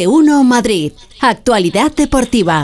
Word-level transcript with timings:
E1 0.00 0.44
Madrid. 0.44 0.92
Actualidad 1.20 1.92
deportiva. 1.92 2.62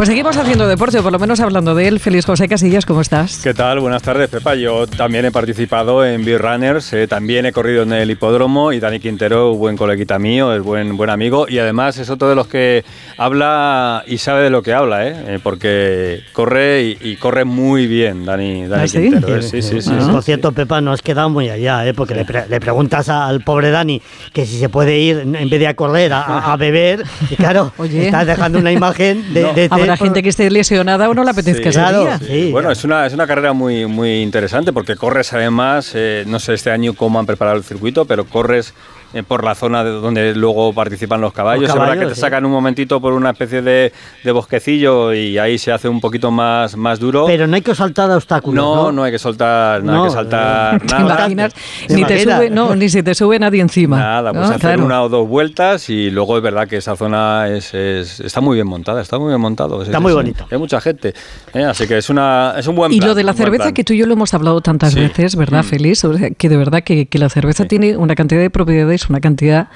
Pues 0.00 0.08
seguimos 0.08 0.34
haciendo 0.38 0.66
deporte, 0.66 0.98
o 0.98 1.02
por 1.02 1.12
lo 1.12 1.18
menos 1.18 1.40
hablando 1.40 1.74
de 1.74 1.86
él. 1.86 2.00
Feliz 2.00 2.24
José 2.24 2.48
Casillas, 2.48 2.86
¿cómo 2.86 3.02
estás? 3.02 3.42
¿Qué 3.42 3.52
tal? 3.52 3.80
Buenas 3.80 4.00
tardes, 4.00 4.30
Pepa. 4.30 4.54
Yo 4.54 4.86
también 4.86 5.26
he 5.26 5.30
participado 5.30 6.06
en 6.06 6.24
Beer 6.24 6.40
Runners, 6.40 6.90
eh, 6.94 7.06
también 7.06 7.44
he 7.44 7.52
corrido 7.52 7.82
en 7.82 7.92
el 7.92 8.10
hipódromo 8.10 8.72
y 8.72 8.80
Dani 8.80 8.98
Quintero, 8.98 9.54
buen 9.56 9.76
coleguita 9.76 10.18
mío, 10.18 10.54
es 10.54 10.62
buen, 10.62 10.96
buen 10.96 11.10
amigo 11.10 11.44
y 11.50 11.58
además 11.58 11.98
es 11.98 12.08
otro 12.08 12.30
de 12.30 12.34
los 12.34 12.46
que 12.46 12.82
habla 13.18 14.02
y 14.06 14.16
sabe 14.16 14.44
de 14.44 14.48
lo 14.48 14.62
que 14.62 14.72
habla, 14.72 15.06
¿eh? 15.06 15.34
eh 15.34 15.38
porque 15.42 16.22
corre 16.32 16.96
y, 16.98 17.16
corre 17.16 17.44
muy 17.44 17.86
bien, 17.86 18.24
Dani, 18.24 18.68
Dani 18.68 18.84
¿Ah, 18.84 18.88
sí? 18.88 19.02
Quintero. 19.02 19.36
¿eh? 19.36 19.42
Sí, 19.42 19.60
sí, 19.60 19.82
sí, 19.82 19.90
Por 20.10 20.22
cierto, 20.22 20.52
Pepa, 20.52 20.80
no 20.80 20.92
has 20.92 21.02
quedado 21.02 21.28
muy 21.28 21.50
allá, 21.50 21.86
¿eh? 21.86 21.92
porque 21.92 22.14
le, 22.14 22.24
le, 22.48 22.58
preguntas 22.58 23.10
al 23.10 23.42
pobre 23.42 23.70
Dani 23.70 24.00
que 24.32 24.46
si 24.46 24.58
se 24.58 24.70
puede 24.70 24.98
ir 24.98 25.18
en 25.18 25.50
vez 25.50 25.60
de 25.60 25.66
a 25.66 25.74
correr 25.74 26.10
a, 26.14 26.52
a 26.54 26.56
beber, 26.56 27.02
y 27.28 27.36
claro, 27.36 27.74
Oye. 27.76 28.06
estás 28.06 28.26
dejando 28.26 28.58
una 28.58 28.72
imagen 28.72 29.34
de... 29.34 29.42
No. 29.42 29.52
de, 29.52 29.68
de 29.68 29.89
la 29.90 29.96
gente 29.96 30.22
que 30.22 30.28
esté 30.28 30.50
lesionada 30.50 31.08
o 31.08 31.14
no 31.14 31.24
le 31.24 31.30
apetezca 31.30 31.70
sí, 31.70 31.78
claro, 31.78 32.06
sí. 32.26 32.50
Bueno, 32.50 32.70
es 32.70 32.84
una, 32.84 33.06
es 33.06 33.12
una 33.12 33.26
carrera 33.26 33.52
muy, 33.52 33.86
muy 33.86 34.22
interesante 34.22 34.72
porque 34.72 34.96
corres 34.96 35.32
además, 35.32 35.92
eh, 35.94 36.24
no 36.26 36.38
sé 36.38 36.54
este 36.54 36.70
año 36.70 36.94
cómo 36.94 37.18
han 37.18 37.26
preparado 37.26 37.56
el 37.56 37.64
circuito, 37.64 38.04
pero 38.04 38.24
corres 38.24 38.74
eh, 39.14 39.22
por 39.22 39.44
la 39.44 39.54
zona 39.54 39.82
de 39.84 39.90
donde 39.90 40.34
luego 40.34 40.72
participan 40.72 41.20
los 41.20 41.32
caballos. 41.32 41.62
Los 41.64 41.72
caballos 41.72 41.92
es 41.92 41.98
verdad 41.98 42.08
que 42.08 42.08
te 42.10 42.14
sí. 42.14 42.20
sacan 42.20 42.44
un 42.44 42.52
momentito 42.52 43.00
por 43.00 43.12
una 43.12 43.30
especie 43.30 43.62
de, 43.62 43.92
de, 44.24 44.32
bosquecillo 44.32 45.12
y 45.12 45.38
ahí 45.38 45.58
se 45.58 45.72
hace 45.72 45.88
un 45.88 46.00
poquito 46.00 46.30
más, 46.30 46.76
más 46.76 46.98
duro. 47.00 47.26
Pero 47.26 47.46
no 47.46 47.56
hay 47.56 47.62
que 47.62 47.74
saltar 47.74 48.10
obstáculos. 48.10 48.54
No, 48.54 48.84
no, 48.84 48.92
no 48.92 49.02
hay 49.04 49.12
que 49.12 49.18
soltar, 49.18 49.82
no, 49.82 49.92
No, 49.92 50.02
hay 50.04 50.08
que 50.10 50.14
saltar 50.14 50.80
¿Te 50.86 50.86
nada. 50.94 51.00
imaginas? 51.16 51.54
¿Te 51.86 51.94
Ni, 51.94 52.04
te 52.04 52.22
sube, 52.22 52.50
no, 52.50 52.74
ni 52.74 52.88
se 52.88 53.02
te 53.02 53.14
sube 53.14 53.38
nadie 53.38 53.60
encima. 53.60 53.98
Nada, 53.98 54.32
pues 54.32 54.42
¿no? 54.42 54.48
hacer 54.54 54.60
Claro. 54.60 54.84
una 54.84 55.02
o 55.02 55.08
dos 55.08 55.28
vueltas 55.28 55.88
y 55.90 56.10
luego 56.10 56.36
es 56.36 56.42
verdad 56.42 56.68
que 56.68 56.76
esa 56.76 56.96
zona 56.96 57.48
es, 57.48 57.74
es- 57.74 58.20
está 58.20 58.40
muy 58.40 58.54
bien 58.56 58.66
montada, 58.66 59.00
está 59.00 59.18
muy 59.18 59.28
bien 59.28 59.40
montado. 59.40 59.82
Está 59.82 60.00
muy 60.00 60.12
bonito. 60.12 60.46
Hay 60.50 60.58
mucha 60.58 60.80
gente, 60.80 61.14
¿eh? 61.54 61.64
así 61.64 61.86
que 61.86 61.98
es, 61.98 62.10
una, 62.10 62.54
es 62.58 62.66
un 62.66 62.76
buen 62.76 62.92
Y 62.92 62.98
plan, 62.98 63.08
lo 63.10 63.14
de 63.14 63.24
la 63.24 63.32
cerveza, 63.34 63.72
que 63.72 63.84
tú 63.84 63.92
y 63.92 63.98
yo 63.98 64.06
lo 64.06 64.12
hemos 64.14 64.32
hablado 64.34 64.60
tantas 64.60 64.92
Sí. 64.92 65.00
veces, 65.00 65.36
¿verdad, 65.36 65.64
Mm. 65.64 66.10
O 66.10 66.14
sea, 66.18 66.30
que 66.30 66.48
de 66.48 66.56
verdad 66.56 66.82
que, 66.82 67.06
que 67.06 67.18
la 67.18 67.28
cerveza 67.28 67.64
Sí. 67.64 67.68
tiene 67.68 67.96
una 67.96 68.14
cantidad 68.14 68.40
de 68.40 68.50
propiedades, 68.50 68.99
una 69.08 69.20
cantidad 69.20 69.68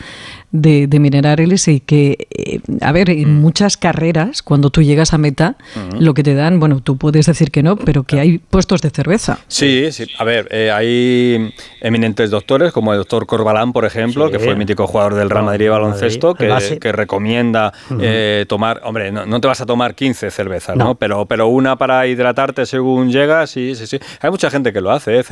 de, 0.55 0.87
de 0.87 1.01
minerales 1.01 1.67
y 1.67 1.81
que, 1.81 2.29
eh, 2.31 2.61
a 2.81 2.93
ver, 2.93 3.09
Mm. 3.09 3.23
en 3.23 3.35
muchas 3.41 3.77
carreras, 3.77 4.41
cuando 4.43 4.71
tú 4.71 4.83
llegas 4.83 5.13
a 5.13 5.19
meta, 5.19 5.57
lo 5.99 6.15
que 6.15 6.23
te 6.23 6.35
dan, 6.35 6.61
bueno, 6.61 6.79
tú 6.81 6.97
puedes 6.97 7.27
decir 7.27 7.51
que 7.51 7.65
no, 7.65 7.75
pero 7.77 8.05
que 8.05 8.21
hay 8.21 8.39
puestos 8.39 8.81
de 8.81 8.91
cerveza. 8.91 9.39
Sí, 9.49 9.91
sí. 9.91 10.07
A 10.17 10.23
ver, 10.23 10.47
eh, 10.53 10.71
hay 10.71 11.53
eminentes 11.81 12.31
doctores, 12.31 12.73
como 12.73 12.93
el 12.93 12.99
doctor 12.99 13.27
Corbalán, 13.27 13.73
por 13.73 13.85
ejemplo, 13.85 14.27
Sí. 14.27 14.33
que 14.33 14.39
fue 14.39 14.51
el 14.53 14.57
mítico 14.57 14.87
jugador 14.87 15.15
del 15.15 15.29
Real 15.29 15.45
Madrid 15.45 15.65
de 15.67 15.71
baloncesto, 15.71 16.35
que, 16.35 16.93
recomienda 16.93 17.73
eh, 18.01 18.45
tomar, 18.49 18.81
hombre, 18.85 19.11
no, 19.11 19.27
no 19.27 19.41
te 19.41 19.49
vas 19.49 19.61
a 19.61 19.67
tomar 19.67 19.97
15 19.97 20.31
cervezas, 20.31 20.77
¿no? 20.77 20.85
No. 20.85 20.95
Pero, 20.95 21.27
pero 21.27 21.49
una 21.49 21.77
para 21.77 22.07
hidratarte 22.07 22.65
según 22.65 23.11
llegas, 23.11 23.51
sí, 23.51 23.75
sí, 23.75 23.89
sí. 23.89 23.99
Hay 24.21 24.31
mucha 24.31 24.51
gente 24.51 24.73
que 24.73 24.81
lo 24.81 24.93
hace. 24.93 25.19
¿eh? 25.19 25.25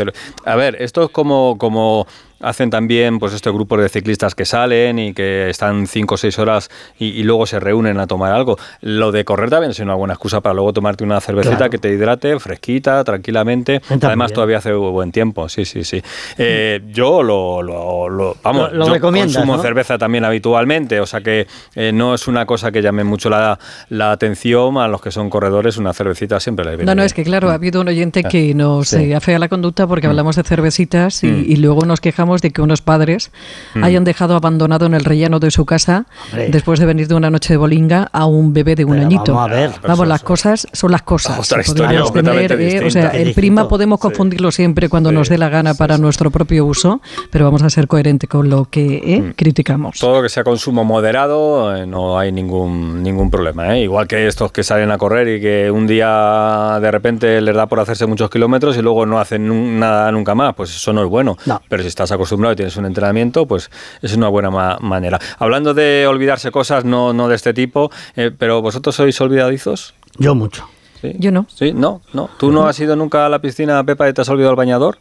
A 0.45 0.57
ver, 0.57 0.77
esto 0.83 1.05
es 1.05 1.11
como... 1.11 1.57
como 1.59 2.07
Hacen 2.45 2.71
también 2.71 3.21
pues 3.21 3.33
estos 3.35 3.53
grupos 3.55 3.81
de 3.81 3.89
ciclistas 3.89 4.35
que 4.35 4.45
salen 4.45 4.99
y 4.99 5.12
que 5.15 5.51
están 5.51 5.87
5 5.87 6.15
o 6.15 6.19
6 6.19 6.39
horas 6.39 6.71
y, 6.99 7.07
y 7.09 7.23
luego 7.25 7.47
se 7.47 7.59
reúnen 7.61 7.99
a 8.01 8.07
tomar 8.07 8.33
algo. 8.33 8.57
Lo 8.81 9.13
de 9.13 9.25
correr 9.25 9.51
también 9.51 9.71
es 9.73 9.79
una 9.81 9.95
buena 9.95 10.15
excusa 10.15 10.41
para 10.41 10.55
luego 10.55 10.73
tomarte 10.73 11.05
una 11.05 11.21
cervecita 11.21 11.57
Claro. 11.57 11.71
que 11.71 11.79
te 11.79 11.93
hidrate, 11.93 12.39
fresquita, 12.41 13.03
tranquilamente. 13.05 13.81
También. 13.81 14.07
Además, 14.07 14.33
todavía 14.33 14.59
hace 14.59 14.73
buen 14.73 15.13
tiempo, 15.13 15.49
sí, 15.49 15.65
sí, 15.65 15.85
sí. 15.85 16.03
Eh, 16.39 16.81
yo 16.93 17.23
lo, 17.23 17.63
lo, 17.63 18.09
lo- 18.09 18.37
vamos, 18.43 18.73
Lo- 18.73 18.89
lo 18.89 18.95
yo 18.97 19.01
consumo 19.01 19.57
¿no? 19.57 19.63
cerveza 19.63 19.99
también 19.99 20.25
habitualmente, 20.25 21.01
o 21.01 21.07
sea 21.07 21.21
que 21.21 21.47
eh, 21.75 21.93
no 21.93 22.15
es 22.15 22.27
una 22.29 22.47
cosa 22.47 22.71
que 22.73 22.83
llame 22.83 23.05
mucho 23.05 23.29
la, 23.31 23.59
la 23.91 24.13
atención 24.13 24.77
a 24.79 24.89
los 24.89 25.01
que 25.01 25.11
son 25.11 25.31
corredores, 25.31 25.77
una 25.77 25.93
cervecita 25.93 26.41
siempre 26.41 26.65
les 26.65 26.77
viene 26.77 26.87
No, 26.87 26.93
no, 26.95 27.01
bien. 27.03 27.07
es 27.07 27.15
que 27.15 27.25
claro, 27.25 27.51
ha 27.51 27.55
habido 27.55 27.81
un 27.81 27.89
oyente 27.89 28.23
que 28.25 28.55
nos 28.55 28.93
Ah, 28.95 28.99
sí. 28.99 29.05
eh, 29.13 29.15
afea 29.15 29.39
la 29.39 29.49
conducta 29.49 29.87
porque 29.87 30.07
Mm. 30.07 30.11
hablamos 30.11 30.37
de 30.37 30.43
cervecitas 30.43 31.23
y, 31.25 31.29
Mm. 31.29 31.45
y 31.47 31.57
luego 31.57 31.85
nos 31.87 32.01
quejamos 32.01 32.43
de 32.43 32.51
que 32.51 32.63
unos 32.63 32.83
padres 32.83 33.31
Mm. 33.75 33.85
hayan 33.85 34.05
dejado 34.05 34.35
abandonado 34.37 34.87
en 34.87 34.95
el 34.95 35.02
rellano 35.05 35.41
de 35.41 35.51
su 35.51 35.65
casa, 35.67 36.07
Hombre. 36.31 36.49
después 36.51 36.79
de 36.81 36.87
venir 36.87 37.09
de 37.09 37.15
una 37.15 37.31
noche 37.31 37.53
de 37.55 37.57
bolinga, 37.57 38.09
a 38.13 38.27
un 38.27 38.53
bebé 38.53 38.75
de 38.75 38.85
un 38.85 38.93
Pero 38.93 39.03
añito. 39.07 39.35
vamos 39.35 39.51
a 39.51 39.55
ver. 39.55 39.71
Vamos, 39.87 40.07
las 40.09 40.23
cosas 40.23 40.67
son 40.73 40.91
las 40.93 41.03
cosas. 41.03 41.39
Otra 41.39 41.63
Podríamos 41.63 42.09
historia 42.09 42.49
tener, 42.49 42.61
eh, 42.61 42.87
o 42.87 42.91
sea, 42.91 43.09
el 43.11 43.35
prima 43.35 43.69
podemos 43.69 43.99
Sí. 43.99 44.03
confundirlo 44.03 44.51
siempre 44.53 44.89
cuando 44.89 45.11
Sí, 45.11 45.15
nos 45.17 45.29
dé 45.29 45.39
la 45.39 45.49
gana 45.49 45.73
sí, 45.73 45.79
para 45.79 45.97
sí. 45.97 46.03
nuestro 46.03 46.31
propio 46.31 46.65
uso, 46.67 47.01
pero 47.31 47.45
vamos 47.45 47.63
a 47.63 47.71
ser 47.71 47.87
coherente 47.89 48.27
con 48.27 48.49
lo 48.49 48.67
que 48.67 49.03
eh, 49.05 49.21
Mm. 49.21 49.33
criticamos. 49.37 49.99
Todo 49.99 50.17
lo 50.17 50.23
que 50.23 50.29
sea 50.29 50.45
consumo 50.45 50.85
moderado, 50.85 51.75
eh, 51.77 51.87
no 51.87 52.19
hay 52.19 52.33
ningún, 52.33 53.03
ningún 53.03 53.31
problema. 53.31 53.77
¿eh? 53.77 53.83
Igual 53.83 54.07
que 54.07 54.27
estos 54.27 54.53
que 54.53 54.63
salen 54.63 54.91
a 54.91 54.99
correr 54.99 55.29
y 55.29 55.41
que 55.41 55.71
un 55.71 55.87
día 55.87 56.79
de 56.81 56.91
repente 56.91 57.41
les 57.41 57.55
da 57.55 57.67
por 57.67 57.81
hacerse 57.81 58.07
muchos 58.07 58.31
kilómetros 58.31 58.77
y 58.77 58.83
luego 58.83 59.07
no 59.07 59.19
hacen 59.19 59.79
nada 59.79 60.11
nunca 60.13 60.35
más, 60.35 60.55
pues 60.55 60.71
eso 60.75 60.93
no 60.93 61.03
es 61.03 61.09
bueno. 61.09 61.37
No. 61.47 61.61
Pero 61.69 61.83
si 61.83 61.89
estás 61.89 62.11
acostumbrado 62.13 62.53
y 62.53 62.57
tienes 62.57 62.77
un 62.77 62.87
entrenamiento, 62.87 63.47
pues 63.47 63.71
es 64.01 64.17
una 64.17 64.29
buena 64.29 64.51
ma- 64.51 64.79
manera. 64.83 65.19
Hablando 65.39 65.75
de 65.75 66.07
olvidarse 66.07 66.51
cosas, 66.51 66.85
no, 66.85 67.13
no 67.13 67.29
de 67.29 67.37
este 67.37 67.55
tipo, 67.55 67.91
eh, 68.17 68.31
pero 68.37 68.61
¿vosotros 68.63 68.95
sois 68.95 69.21
olvidadizos? 69.21 69.95
Yo 70.19 70.35
mucho. 70.35 70.69
¿Sí? 71.01 71.15
Yo 71.19 71.33
no. 71.33 71.47
¿Sí? 71.49 71.73
¿No? 71.73 72.03
¿No? 72.13 72.31
¿Tú 72.39 72.53
no 72.53 72.67
has 72.67 72.79
ido 72.79 72.95
nunca 72.95 73.27
a 73.27 73.29
la 73.29 73.41
piscina, 73.41 73.83
Pepa, 73.85 74.09
y 74.09 74.13
te 74.13 74.21
has 74.21 74.29
olvidado 74.29 74.53
el 74.53 74.57
bañador? 74.57 74.99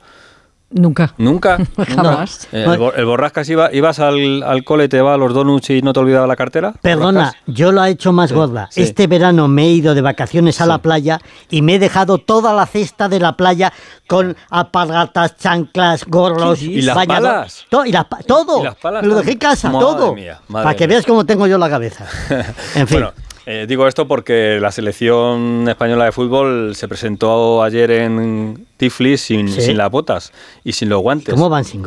Nunca. 0.72 1.14
¿Nunca? 1.18 1.58
Jamás. 1.96 2.48
Eh, 2.52 2.64
el, 2.66 2.82
el 2.96 3.06
borrascas 3.06 3.48
iba, 3.50 3.74
ibas 3.74 4.00
al, 4.00 4.42
al 4.44 4.64
cole, 4.64 4.88
te 4.90 5.02
va 5.02 5.14
a 5.16 5.18
los 5.18 5.34
donuts 5.34 5.70
y 5.70 5.82
no 5.82 5.94
te 5.94 6.00
olvidaba 6.00 6.28
la 6.28 6.36
cartera? 6.36 6.74
Perdona, 6.82 7.20
¿Borrascas? 7.20 7.42
yo 7.48 7.72
lo 7.72 7.84
he 7.84 7.90
hecho 7.90 8.14
más 8.14 8.32
gorda. 8.32 8.68
sí. 8.72 8.82
Este 8.84 9.08
verano 9.08 9.48
me 9.48 9.64
he 9.64 9.70
ido 9.72 9.94
de 9.96 10.02
vacaciones 10.02 10.62
a 10.62 10.66
la 10.66 10.78
playa 10.78 11.20
y 11.50 11.62
me 11.62 11.76
he 11.76 11.80
dejado 11.80 12.18
toda 12.20 12.54
la 12.54 12.66
cesta 12.66 13.10
de 13.10 13.20
la 13.20 13.36
playa 13.38 13.74
con 14.08 14.36
aparatas, 14.50 15.36
chanclas, 15.38 16.06
gorros, 16.06 16.62
¿Y 16.62 16.82
las 16.82 17.06
palas? 17.06 17.66
to- 17.70 17.86
y 17.86 17.92
las 17.92 18.06
pa- 18.06 18.20
todo. 18.26 18.62
¿Y 18.62 18.64
las 18.64 18.76
palas 18.76 19.02
me 19.04 19.10
lo 19.10 19.16
dejé 19.16 19.32
en 19.32 19.38
casa, 19.38 19.70
Madre 19.70 19.86
todo. 19.86 20.16
mía, 20.16 20.40
madre 20.48 20.64
para 20.66 20.76
que 20.78 20.88
veas 20.88 21.06
cómo 21.06 21.26
tengo 21.26 21.48
yo 21.48 21.58
la 21.58 21.70
cabeza. 21.70 22.06
En 22.76 22.88
fin. 22.88 23.00
Bueno, 23.00 23.12
eh, 23.46 23.66
digo 23.68 23.88
esto 23.88 24.08
porque 24.08 24.60
la 24.62 24.72
selección 24.72 25.68
española 25.68 26.06
de 26.06 26.12
fútbol 26.12 26.76
se 26.76 26.88
presentó 26.88 27.64
ayer 27.64 27.90
en 27.92 28.68
Tiflis 28.78 29.22
sin, 29.22 29.48
Sí. 29.50 29.62
sin 29.62 29.78
las 29.78 29.90
botas 29.90 30.32
y 30.64 30.74
sin 30.74 30.90
los 30.90 31.02
guantes. 31.02 31.34
¿Cómo 31.34 31.50
van 31.50 31.64
sin 31.64 31.84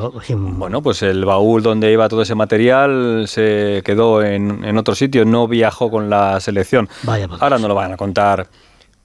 Bueno, 0.58 0.82
pues 0.82 1.02
el 1.02 1.24
baúl 1.24 1.62
donde 1.62 1.92
iba 1.92 2.08
todo 2.08 2.22
ese 2.22 2.34
material 2.34 3.24
se 3.28 3.82
quedó 3.84 4.22
en, 4.22 4.64
en 4.64 4.78
otro 4.78 4.94
sitio, 4.94 5.24
no 5.24 5.46
viajó 5.48 5.90
con 5.90 6.10
la 6.10 6.40
selección. 6.40 6.88
Vaya 7.02 7.28
Ahora 7.40 7.58
no 7.58 7.68
lo 7.68 7.74
van 7.74 7.92
a 7.92 7.96
contar 7.96 8.48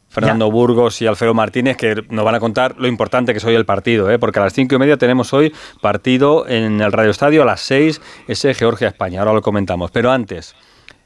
Fernando 0.09 0.49
Burgos 0.49 1.01
y 1.03 1.07
Alfredo 1.07 1.35
Martínez, 1.35 1.77
que 1.77 2.03
nos 2.09 2.25
van 2.25 2.33
a 2.33 2.39
contar 2.39 2.75
lo 2.79 2.87
importante 2.87 3.31
que 3.31 3.37
es 3.37 3.45
hoy 3.45 3.53
el 3.53 3.65
partido, 3.65 4.09
¿eh? 4.09 4.17
porque 4.17 4.39
a 4.39 4.43
las 4.43 4.53
cinco 4.53 4.73
y 4.73 4.79
media 4.79 4.97
tenemos 4.97 5.31
hoy 5.33 5.53
partido 5.81 6.47
en 6.47 6.81
el 6.81 6.91
Radio 6.91 7.11
Estadio, 7.11 7.43
a 7.43 7.45
las 7.45 7.61
seis 7.61 8.01
ese 8.27 8.55
Georgia-España, 8.55 9.19
ahora 9.19 9.33
lo 9.33 9.43
comentamos. 9.43 9.91
Pero 9.91 10.11
antes, 10.11 10.55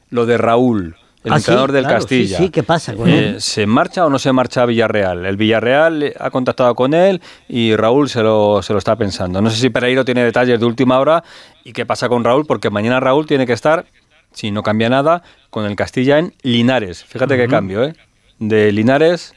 lo 0.08 0.24
de 0.24 0.38
Raúl. 0.38 0.96
El 1.24 1.32
Ah, 1.32 1.36
sí, 1.36 1.42
entrenador 1.44 1.72
del 1.72 1.84
claro, 1.84 1.98
Castilla. 2.00 2.36
sí, 2.36 2.44
sí, 2.44 2.50
¿qué 2.50 2.62
pasa 2.62 2.94
con 2.94 3.08
Eh, 3.08 3.28
él? 3.30 3.40
¿Se 3.40 3.66
marcha 3.66 4.04
o 4.04 4.10
no 4.10 4.18
se 4.18 4.30
marcha 4.32 4.62
a 4.62 4.66
Villarreal? 4.66 5.24
El 5.24 5.36
Villarreal 5.38 6.12
ha 6.20 6.30
contactado 6.30 6.74
con 6.74 6.92
él 6.92 7.22
y 7.48 7.74
Raúl 7.76 8.10
se 8.10 8.22
lo, 8.22 8.60
se 8.62 8.72
lo 8.74 8.78
está 8.78 8.94
pensando. 8.96 9.40
No 9.40 9.48
sé 9.48 9.56
si 9.56 9.70
Pereiro 9.70 10.04
tiene 10.04 10.22
detalles 10.22 10.60
de 10.60 10.66
última 10.66 10.98
hora 10.98 11.24
y 11.64 11.72
qué 11.72 11.86
pasa 11.86 12.08
con 12.10 12.24
Raúl, 12.24 12.44
porque 12.46 12.68
mañana 12.68 13.00
Raúl 13.00 13.24
tiene 13.26 13.46
que 13.46 13.54
estar, 13.54 13.86
si 14.32 14.50
no 14.50 14.62
cambia 14.62 14.90
nada, 14.90 15.22
con 15.48 15.64
el 15.64 15.76
Castilla 15.76 16.18
en 16.18 16.34
Linares. 16.42 17.02
Fíjate 17.04 17.36
qué 17.38 17.48
cambio, 17.48 17.84
¿eh? 17.84 17.94
De 18.38 18.70
Linares 18.70 19.34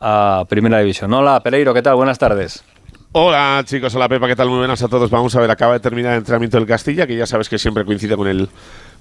a 0.00 0.44
Primera 0.48 0.80
División. 0.80 1.12
Hola, 1.14 1.40
Pereiro, 1.40 1.72
¿qué 1.72 1.82
tal? 1.82 1.94
Buenas 1.94 2.18
tardes. 2.18 2.64
Hola 3.12 3.62
chicos, 3.64 3.94
hola 3.94 4.08
Pepa, 4.08 4.26
¿qué 4.26 4.36
tal? 4.36 4.48
Muy 4.48 4.58
buenas 4.58 4.82
a 4.82 4.88
todos. 4.88 5.08
Vamos 5.10 5.34
a 5.36 5.40
ver, 5.40 5.50
acaba 5.50 5.72
de 5.74 5.80
terminar 5.80 6.12
el 6.12 6.18
entrenamiento 6.18 6.58
del 6.58 6.66
Castilla, 6.66 7.06
que 7.06 7.16
ya 7.16 7.26
sabes 7.26 7.48
que 7.48 7.58
siempre 7.58 7.84
coincide 7.84 8.16
con 8.16 8.28
el, 8.28 8.48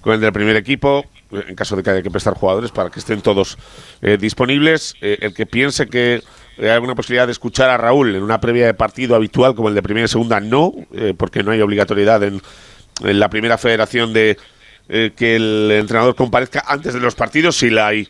con 0.02 0.14
el 0.14 0.22
del 0.22 0.32
primer 0.32 0.56
equipo, 0.56 1.06
en 1.32 1.56
caso 1.56 1.76
de 1.76 1.84
que 1.84 1.90
haya 1.90 2.02
que 2.02 2.12
prestar 2.12 2.34
jugadores 2.34 2.72
para 2.72 2.90
que 2.90 3.00
estén 3.00 3.22
todos 3.22 3.58
eh, 4.02 4.18
disponibles. 4.20 4.96
Eh, 5.02 5.18
el 5.22 5.34
que 5.34 5.46
piense 5.46 5.88
que 5.88 6.22
hay 6.58 6.70
alguna 6.70 6.96
posibilidad 6.96 7.28
de 7.28 7.32
escuchar 7.32 7.70
a 7.70 7.78
Raúl 7.78 8.16
en 8.16 8.24
una 8.24 8.40
previa 8.40 8.66
de 8.66 8.74
partido 8.74 9.16
habitual 9.16 9.56
como 9.56 9.70
el 9.70 9.76
de 9.76 9.84
primera 9.84 10.06
y 10.06 10.08
segunda, 10.08 10.40
no, 10.40 10.74
eh, 10.94 11.14
porque 11.18 11.44
no 11.44 11.52
hay 11.52 11.62
obligatoriedad 11.62 12.24
en, 12.24 12.42
la 13.02 13.30
primera 13.30 13.60
federación 13.60 14.12
de 14.12 14.38
que 14.88 15.36
el 15.36 15.70
entrenador 15.72 16.16
comparezca 16.16 16.64
antes 16.66 16.96
de 16.96 17.00
los 17.00 17.14
partidos, 17.14 17.58
si 17.58 17.70
la 17.70 17.86
hay 17.86 18.08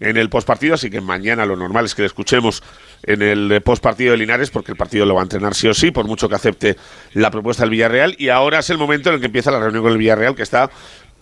en 0.00 0.16
el 0.16 0.30
postpartido, 0.30 0.74
así 0.74 0.90
que 0.90 1.02
mañana 1.02 1.44
lo 1.44 1.56
normal 1.56 1.84
es 1.84 1.94
que 1.94 2.02
le 2.02 2.06
escuchemos 2.06 2.62
en 3.02 3.20
el 3.22 3.60
postpartido 3.62 4.12
de 4.12 4.18
Linares, 4.18 4.50
porque 4.50 4.72
el 4.72 4.78
partido 4.78 5.04
lo 5.04 5.14
va 5.14 5.20
a 5.20 5.24
entrenar 5.24 5.54
sí 5.54 5.68
o 5.68 5.74
sí, 5.74 5.90
por 5.90 6.06
mucho 6.06 6.28
que 6.28 6.34
acepte 6.34 6.76
la 7.12 7.30
propuesta 7.30 7.62
del 7.62 7.70
Villarreal. 7.70 8.14
Y 8.18 8.30
ahora 8.30 8.60
es 8.60 8.70
el 8.70 8.78
momento 8.78 9.10
en 9.10 9.16
el 9.16 9.20
que 9.20 9.26
empieza 9.26 9.50
la 9.50 9.60
reunión 9.60 9.82
con 9.82 9.92
el 9.92 9.98
Villarreal, 9.98 10.34
que 10.34 10.42
está 10.42 10.70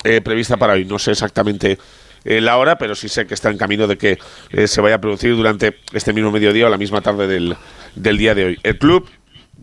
eh, 0.05 0.21
prevista 0.21 0.57
para 0.57 0.75
hoy. 0.75 0.85
No 0.85 0.99
sé 0.99 1.13
exactamente 1.13 1.79
eh, 2.25 2.41
la 2.41 2.57
hora, 2.57 2.79
pero 2.79 2.95
sí 2.95 3.09
sé 3.09 3.27
que 3.27 3.35
está 3.35 3.51
en 3.51 3.59
camino 3.59 3.87
de 3.87 3.97
que 3.97 4.19
eh, 4.51 4.67
se 4.67 4.81
vaya 4.81 4.97
a 4.97 5.01
producir 5.01 5.35
durante 5.37 5.77
este 5.93 6.13
mismo 6.13 6.31
mediodía 6.31 6.67
o 6.67 6.71
la 6.71 6.79
misma 6.79 7.01
tarde 7.01 7.27
del, 7.27 7.57
del 7.95 8.19
día 8.19 8.35
de 8.35 8.45
hoy. 8.45 8.59
El 8.63 8.79
club 8.79 9.09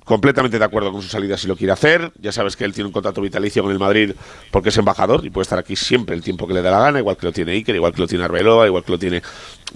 completamente 0.05 0.59
de 0.59 0.65
acuerdo 0.65 0.91
con 0.91 1.01
su 1.01 1.09
salida 1.09 1.35
si 1.37 1.47
lo 1.47 1.55
quiere 1.57 1.73
hacer. 1.73 2.11
Ya 2.21 2.31
sabes 2.31 2.55
que 2.55 2.63
él 2.63 2.73
tiene 2.73 2.87
un 2.87 2.93
contrato 2.93 3.21
vitalicio 3.21 3.63
con 3.63 3.71
el 3.71 3.79
Madrid 3.79 4.13
porque 4.51 4.69
es 4.69 4.77
embajador 4.77 5.25
y 5.25 5.29
puede 5.29 5.43
estar 5.43 5.59
aquí 5.59 5.75
siempre 5.75 6.15
el 6.15 6.23
tiempo 6.23 6.47
que 6.47 6.53
le 6.53 6.61
dé 6.61 6.69
la 6.69 6.79
gana, 6.79 6.99
igual 6.99 7.17
que 7.17 7.25
lo 7.25 7.33
tiene 7.33 7.53
Iker, 7.53 7.75
igual 7.75 7.93
que 7.93 8.01
lo 8.01 8.07
tiene 8.07 8.23
Arbeloa, 8.23 8.67
igual 8.67 8.83
que 8.83 8.91
lo 8.91 8.99
tiene 8.99 9.21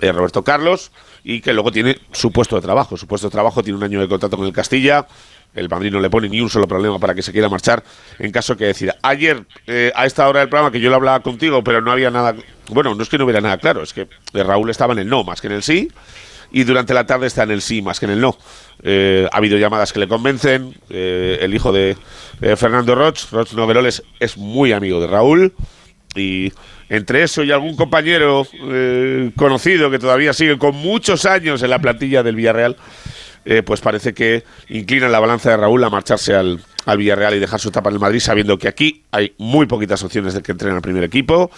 eh, 0.02 0.12
Roberto 0.12 0.44
Carlos 0.44 0.92
y 1.24 1.42
que 1.42 1.52
luego 1.54 1.72
tiene 1.72 2.00
su 2.12 2.32
puesto 2.32 2.56
de 2.56 2.62
trabajo. 2.62 2.96
Su 2.96 3.08
puesto 3.08 3.28
de 3.28 3.32
trabajo 3.32 3.64
tiene 3.64 3.78
un 3.78 3.84
año 3.84 4.00
de 4.00 4.08
contrato 4.08 4.38
con 4.38 4.46
el 4.46 4.54
Castilla. 4.54 5.08
El 5.54 5.68
Madrid 5.70 5.92
no 5.92 6.00
le 6.00 6.10
pone 6.10 6.30
ni 6.30 6.42
un 6.42 6.50
solo 6.50 6.68
problema 6.68 7.00
para 7.00 7.16
que 7.16 7.22
se 7.22 7.32
quiera 7.32 7.50
marchar 7.50 7.84
en 8.20 8.32
caso 8.32 8.56
que 8.56 8.66
decida. 8.66 8.96
Ayer, 9.02 9.46
eh, 9.68 9.92
a 9.96 10.06
esta 10.06 10.28
hora 10.28 10.42
del 10.42 10.50
programa, 10.50 10.72
que 10.72 10.80
yo 10.80 10.90
lo 10.90 10.96
hablaba 10.96 11.22
contigo, 11.22 11.64
pero 11.64 11.82
no 11.82 11.92
había 11.92 12.12
nada. 12.12 12.36
Bueno, 12.70 12.94
no 12.96 13.04
es 13.04 13.10
que 13.10 13.18
no 13.18 13.26
hubiera 13.26 13.42
nada 13.42 13.58
claro, 13.58 13.82
es 13.82 13.94
que 13.94 14.08
Raúl 14.34 14.70
estaba 14.70 14.94
en 14.94 15.00
el 15.00 15.10
no 15.10 15.24
más 15.24 15.42
que 15.42 15.48
en 15.48 15.54
el 15.54 15.64
sí 15.64 15.90
y 16.52 16.64
durante 16.64 16.94
la 16.94 17.06
tarde 17.06 17.28
está 17.28 17.44
en 17.44 17.52
el 17.52 17.62
sí 17.62 17.82
más 17.82 18.00
que 18.00 18.06
en 18.06 18.12
el 18.12 18.22
no. 18.22 18.38
Eh, 18.82 19.28
ha 19.32 19.38
habido 19.38 19.58
llamadas 19.58 19.94
que 19.94 20.00
le 20.00 20.08
convencen. 20.08 20.74
Eh, 20.90 21.40
el 21.42 21.54
hijo 21.54 21.72
de 21.72 21.96
Fernando 22.58 22.96
Roch, 22.96 23.30
Roch 23.32 23.54
Noveroles, 23.54 24.04
es 24.20 24.38
muy 24.38 24.72
amigo 24.72 25.00
de 25.00 25.08
Raúl. 25.08 25.54
Y 26.16 26.52
entre 26.90 27.22
eso 27.24 27.44
y 27.44 27.52
algún 27.52 27.76
compañero 27.76 28.48
eh, 28.72 29.32
conocido 29.36 29.92
que 29.92 30.00
todavía 30.00 30.34
sigue 30.34 30.58
con 30.58 30.76
muchos 30.76 31.26
años 31.26 31.62
en 31.62 31.70
la 31.70 31.80
plantilla 31.80 32.24
del 32.24 32.36
Villarreal, 32.36 32.78
pues 33.66 33.82
parece 33.82 34.14
que 34.14 34.44
inclina 34.70 35.08
la 35.08 35.20
balanza 35.20 35.50
de 35.50 35.58
Raúl 35.58 35.84
a 35.84 35.90
marcharse 35.90 36.36
al, 36.36 36.60
al 36.86 36.98
Villarreal 36.98 37.36
y 37.36 37.40
dejar 37.40 37.60
su 37.60 37.70
etapa 37.70 37.90
en 37.90 37.96
el 37.96 38.00
Madrid, 38.00 38.20
sabiendo 38.20 38.58
que 38.58 38.68
aquí 38.68 39.04
hay 39.12 39.34
muy 39.38 39.66
poquitas 39.66 40.04
opciones 40.04 40.34
de 40.34 40.42
que 40.42 40.52
entrene 40.52 40.76
al 40.76 40.82
primer 40.82 41.04
equipo. 41.04 41.50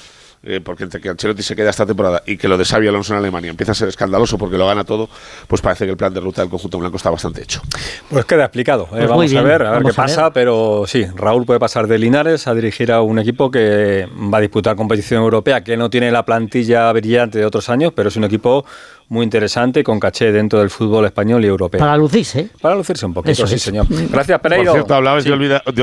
Eh, 0.43 0.59
porque 0.59 0.83
entre 0.83 0.99
que 0.99 1.07
Ancelotti 1.07 1.43
se 1.43 1.55
queda 1.55 1.69
esta 1.69 1.85
temporada 1.85 2.23
y 2.25 2.35
que 2.35 2.47
lo 2.47 2.57
de 2.57 2.65
Xavi 2.65 2.87
Alonso 2.87 3.13
en 3.13 3.19
Alemania 3.19 3.51
empieza 3.51 3.73
a 3.73 3.75
ser 3.75 3.89
escandaloso 3.89 4.39
porque 4.39 4.57
lo 4.57 4.65
gana 4.65 4.83
todo, 4.83 5.07
pues 5.47 5.61
parece 5.61 5.85
que 5.85 5.91
el 5.91 5.97
plan 5.97 6.11
de 6.11 6.19
ruta 6.19 6.41
del 6.41 6.49
conjunto 6.49 6.79
blanco 6.79 6.97
está 6.97 7.11
bastante 7.11 7.43
hecho. 7.43 7.61
Pues 8.09 8.25
queda 8.25 8.45
explicado. 8.45 8.85
Eh, 8.85 8.87
pues 8.91 9.07
vamos 9.07 9.33
a 9.35 9.41
ver, 9.43 9.61
a 9.61 9.71
ver 9.73 9.83
qué 9.83 9.93
pasa, 9.93 10.33
pero 10.33 10.85
sí, 10.87 11.05
Raúl 11.15 11.45
puede 11.45 11.59
pasar 11.59 11.85
de 11.85 11.99
Linares 11.99 12.47
a 12.47 12.55
dirigir 12.55 12.91
a 12.91 13.01
un 13.01 13.19
equipo 13.19 13.51
que 13.51 14.09
va 14.33 14.39
a 14.39 14.41
disputar 14.41 14.75
competición 14.75 15.21
europea, 15.21 15.63
que 15.63 15.77
no 15.77 15.91
tiene 15.91 16.11
la 16.11 16.25
plantilla 16.25 16.91
brillante 16.91 17.37
de 17.37 17.45
otros 17.45 17.69
años, 17.69 17.93
pero 17.95 18.09
es 18.09 18.15
un 18.15 18.23
equipo 18.23 18.65
muy 19.11 19.25
interesante 19.25 19.83
con 19.83 19.99
caché 19.99 20.31
dentro 20.31 20.59
del 20.59 20.69
fútbol 20.69 21.05
español 21.05 21.43
y 21.43 21.47
europeo. 21.47 21.79
Para 21.79 21.97
lucirse. 21.97 22.47
Para 22.61 22.75
lucirse 22.75 23.05
un 23.05 23.13
poquito, 23.13 23.45
sí, 23.45 23.59
señor. 23.59 23.85
Gracias, 23.89 24.39
Pereiro. 24.39 24.71
Por 24.71 24.73
cierto, 24.73 24.95
hablabas 24.95 25.25
de, 25.25 25.33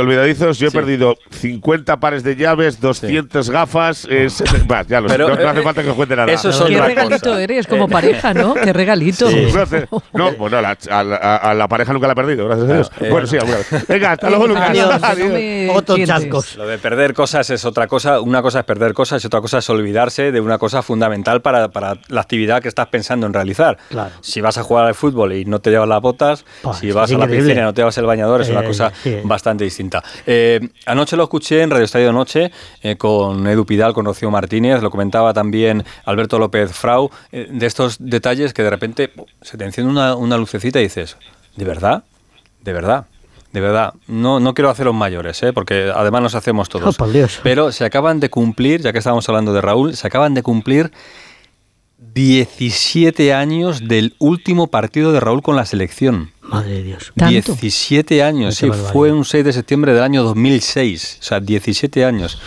olvidadizos. 0.01 0.59
Yo 0.59 0.69
he 0.69 0.71
perdido 0.71 1.15
50 1.33 2.01
pares 2.01 2.23
de 2.23 2.37
llaves, 2.37 2.81
200 2.81 3.51
gafas. 3.51 4.09
Eh, 4.11 4.29
ya 4.89 5.03
lo 5.03 5.09
Pero, 5.09 5.29
no, 5.29 5.37
no, 5.37 5.49
hace 5.49 5.61
falta 5.61 5.83
que 5.83 5.91
os 5.91 5.97
cuente 5.97 6.17
nada. 6.17 6.33
Eso 6.33 6.49
es 6.49 6.57
Qué 6.57 6.81
regalito 6.81 7.37
eres 7.37 7.67
como 7.67 7.85
eh, 7.85 7.89
pareja, 7.89 8.33
¿no? 8.33 8.55
Qué 8.55 8.73
regalito. 8.73 9.29
No, 10.15 10.33
bueno, 10.33 10.57
a 10.57 10.63
la, 10.63 10.71
a, 10.71 11.55
la, 11.55 11.69
pareja 11.69 11.93
nunca 11.93 12.07
la 12.07 12.15
he 12.15 12.17
perdido, 12.17 12.47
gracias 12.47 12.71
a 12.71 12.75
Dios. 12.75 12.93
Eh, 12.99 13.11
bueno, 13.11 13.27
sí, 13.27 13.37
alguna 13.37 13.59
vez. 13.59 13.87
Venga, 13.87 14.13
hasta 14.13 14.31
luego, 14.31 14.47
Lucas. 14.49 14.71
Adiós. 14.71 15.03
Adiós. 15.03 15.77
Otros 15.77 16.01
chascos. 16.07 16.57
Lo 16.57 16.67
de 16.67 16.79
perder 16.79 17.13
cosas 17.13 17.51
es 17.51 17.67
otra 17.67 17.89
cosa. 17.89 18.23
Una 18.23 18.41
cosa 18.41 18.61
es 18.61 18.65
perder 18.65 18.95
cosas 18.95 19.23
y 19.23 19.27
otra 19.27 19.43
cosa 19.43 19.59
es 19.59 19.69
olvidarse 19.69 20.33
de 20.33 20.41
una 20.41 20.57
cosa 20.57 20.81
fundamental 20.81 21.43
para, 21.43 21.69
para 21.69 21.99
la 22.09 22.23
actividad 22.23 22.63
que 22.63 22.69
estás 22.69 22.87
pensando 22.87 23.18
en 23.27 23.33
realizar. 23.33 23.79
Si 24.21 24.41
vas 24.41 24.59
a 24.59 24.63
jugar 24.63 24.87
al 24.87 24.95
fútbol 24.95 25.33
y 25.33 25.45
no 25.45 25.61
te 25.61 25.71
llevas 25.71 25.89
las 25.89 26.01
botas, 26.01 26.45
si 26.79 26.91
vas 26.93 27.11
a 27.13 27.19
la 27.19 27.27
piscina 27.27 27.61
y 27.61 27.65
no 27.65 27.75
te 27.75 27.81
llevas 27.81 27.99
el 27.99 28.07
bañador, 28.07 28.41
es 28.43 28.49
una 28.49 28.63
eh, 28.63 28.67
cosa 28.67 28.93
bastante 29.25 29.65
distinta. 29.65 30.03
Eh, 30.27 30.61
anoche 30.87 31.17
lo 31.17 31.25
escuché 31.25 31.63
en 31.63 31.71
Radio 31.71 31.85
Estadio 31.85 32.13
Noche 32.13 32.51
eh, 32.83 32.97
con 32.97 33.47
Edu 33.47 33.65
Pidal, 33.65 33.95
con 33.95 34.05
Rocío 34.05 34.31
Martínez, 34.31 34.83
lo 34.83 34.91
comentaba 34.91 35.33
también 35.33 35.85
Alberto 36.05 36.39
López 36.39 36.73
Frau, 36.73 37.11
de 37.31 37.67
estos 37.67 37.97
detalles 37.99 38.53
que 38.55 38.63
de 38.63 38.71
repente 38.71 39.13
se 39.43 39.57
te 39.57 39.65
enciende 39.65 39.91
una, 39.91 40.15
una 40.15 40.37
lucecita 40.37 40.81
y 40.81 40.85
dices, 40.85 41.17
¿de 41.57 41.65
verdad? 41.65 42.05
¿De 42.63 42.73
verdad? 42.73 43.07
de 43.53 43.61
verdad, 43.61 43.95
no, 44.07 44.41
no 44.41 44.53
quiero 44.55 44.69
haceros 44.69 44.95
mayores, 44.95 45.43
¿eh? 45.43 45.53
porque 45.53 45.91
además 45.95 46.23
nos 46.23 46.35
hacemos 46.35 46.69
todos. 46.69 46.97
Oh, 47.01 47.07
Pero 47.43 47.73
se 47.73 47.85
acaban 47.85 48.21
de 48.21 48.29
cumplir, 48.29 48.83
ya 48.83 48.93
que 48.93 48.99
estábamos 48.99 49.29
hablando 49.29 49.53
de 49.53 49.61
Raúl, 49.61 49.97
se 49.97 50.07
acaban 50.07 50.35
de 50.35 50.43
cumplir 50.43 50.93
17 52.15 53.33
años 53.33 53.87
del 53.87 54.15
último 54.19 54.67
partido 54.69 55.13
de 55.13 55.21
Raúl 55.21 55.43
con 55.43 55.57
la 55.57 55.65
selección. 55.65 56.33
Madre 56.43 56.75
de 56.75 56.83
Dios. 56.83 57.13
17 57.15 58.23
años, 58.23 58.57
sí, 58.57 58.69
fue 58.93 59.13
un 59.13 59.25
6 59.25 59.45
de 59.45 59.53
septiembre 59.53 59.93
del 59.93 60.03
año 60.03 60.23
2006, 60.23 61.19
o 61.21 61.23
sea, 61.23 61.41
17 61.41 62.05
años. 62.05 62.41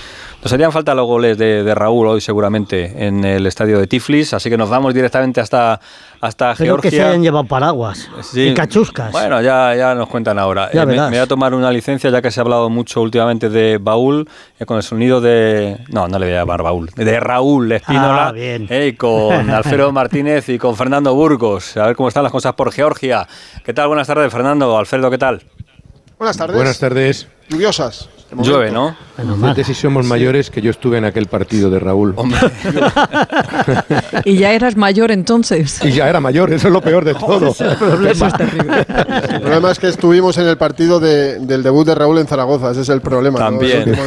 Nos 0.44 0.52
harían 0.52 0.72
falta 0.72 0.96
los 0.96 1.06
goles 1.06 1.38
de, 1.38 1.76
Raúl 1.76 2.08
hoy 2.08 2.22
seguramente 2.22 3.06
en 3.06 3.24
el 3.24 3.46
estadio 3.46 3.78
de 3.78 3.86
Tiflis, 3.86 4.34
así 4.34 4.50
que 4.50 4.58
nos 4.58 4.72
vamos 4.72 4.92
directamente 4.92 5.40
hasta, 5.40 5.80
hasta 6.20 6.56
Creo 6.56 6.74
Georgia. 6.74 6.90
que 6.90 6.98
se 6.98 7.04
hayan 7.04 7.22
llevado 7.22 7.44
paraguas 7.44 8.10
y 8.34 8.52
cachuscas. 8.56 9.12
Bueno, 9.12 9.40
ya, 9.42 9.76
ya 9.76 9.94
nos 9.94 10.10
cuentan 10.10 10.40
ahora. 10.40 10.70
Eh, 10.74 10.84
me, 10.84 10.96
voy 10.98 11.18
a 11.18 11.28
tomar 11.28 11.54
una 11.54 11.70
licencia 11.70 12.10
ya 12.10 12.24
que 12.24 12.32
se 12.32 12.40
ha 12.40 12.44
hablado 12.44 12.72
mucho 12.72 13.04
últimamente 13.04 13.50
de 13.50 13.78
Baúl, 13.78 14.28
eh, 14.60 14.66
con 14.66 14.78
el 14.78 14.84
sonido 14.84 15.22
de... 15.22 15.78
No, 15.90 16.08
no 16.08 16.18
le 16.18 16.26
voy 16.26 16.36
a 16.36 16.40
llamar 16.40 16.64
Baúl, 16.64 16.90
de 16.96 17.20
Raúl 17.20 17.72
Espínola, 17.74 18.30
ah. 18.30 18.34
Eh, 18.36 18.96
con 18.98 19.48
Alfredo 19.52 19.92
Martínez 19.92 20.50
y 20.50 20.58
con 20.58 20.76
Fernando 20.76 21.14
Burgos. 21.14 21.78
A 21.78 21.86
ver 21.86 21.96
cómo 21.96 22.08
están 22.10 22.24
las 22.24 22.32
cosas 22.32 22.54
por 22.54 22.72
Georgia. 22.72 23.28
¿Qué 23.64 23.76
tal? 23.76 23.90
Buenas 23.90 24.08
tardes, 24.08 24.32
Fernando. 24.32 24.76
Alfredo, 24.76 25.12
¿qué 25.12 25.20
tal? 25.20 25.44
Buenas 26.22 26.38
tardes. 26.38 26.56
Buenas 26.56 26.78
tardes. 26.78 27.28
Lluviosas. 27.50 28.08
Llueve, 28.44 28.70
¿no? 28.70 28.96
Fíjate 29.18 29.64
si 29.64 29.74
somos 29.74 30.06
mayores 30.06 30.52
que 30.52 30.62
yo 30.62 30.70
estuve 30.70 31.00
en 31.00 31.06
aquel 31.06 31.26
partido 31.26 31.72
de 31.72 31.80
Raúl. 31.80 32.14
y 34.26 34.38
ya 34.38 34.54
eras 34.54 34.78
mayor 34.78 35.10
entonces. 35.10 35.84
Y 35.84 35.94
ya 35.94 36.08
era 36.08 36.20
mayor, 36.20 36.54
eso 36.54 36.68
es 36.68 36.74
lo 36.74 36.80
peor 36.80 37.06
de 37.06 37.16
todo. 37.20 37.56
el, 37.58 37.76
problema. 37.76 38.32
el 39.32 39.42
problema 39.42 39.72
es 39.72 39.80
que 39.80 39.88
estuvimos 39.88 40.38
en 40.38 40.46
el 40.46 40.60
partido 40.60 41.00
del 41.00 41.64
debut 41.64 41.88
de 41.88 41.96
Raúl 41.96 42.20
en 42.20 42.28
Zaragoza, 42.28 42.70
ese 42.70 42.82
es 42.82 42.90
el 42.90 43.02
problema. 43.02 43.40
También. 43.40 43.98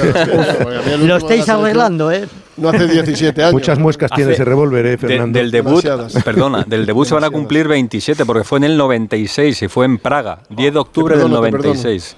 Lo 1.00 1.16
estáis 1.16 1.48
arreglando, 1.48 2.12
¿eh? 2.12 2.28
No 2.56 2.68
hace 2.68 2.86
17 2.86 3.42
años. 3.42 3.52
Muchas 3.52 3.78
muescas 3.78 4.10
tiene 4.12 4.32
ese 4.32 4.44
revólver, 4.44 4.86
¿eh, 4.86 4.98
Fernando? 4.98 5.38
del 5.38 5.50
debut, 5.50 5.84
perdona, 6.24 6.64
del 6.66 6.86
debut 6.86 7.06
se 7.06 7.14
van 7.14 7.24
a 7.24 7.30
cumplir 7.30 7.66
27 7.66 8.24
porque 8.24 8.44
fue 8.44 8.58
en 8.58 8.64
el 8.64 8.76
96 8.76 9.62
y 9.62 9.68
fue 9.68 9.86
en 9.86 9.98
Praga, 9.98 10.38
10 10.50 10.72
de 10.72 10.78
octubre 10.78 11.16
del 11.16 11.30
96. 11.30 12.16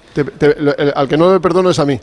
al 0.95 1.07
que 1.07 1.17
no 1.17 1.33
le 1.33 1.39
perdono 1.39 1.71
es 1.71 1.79
a 1.79 1.85
mí. 1.85 1.99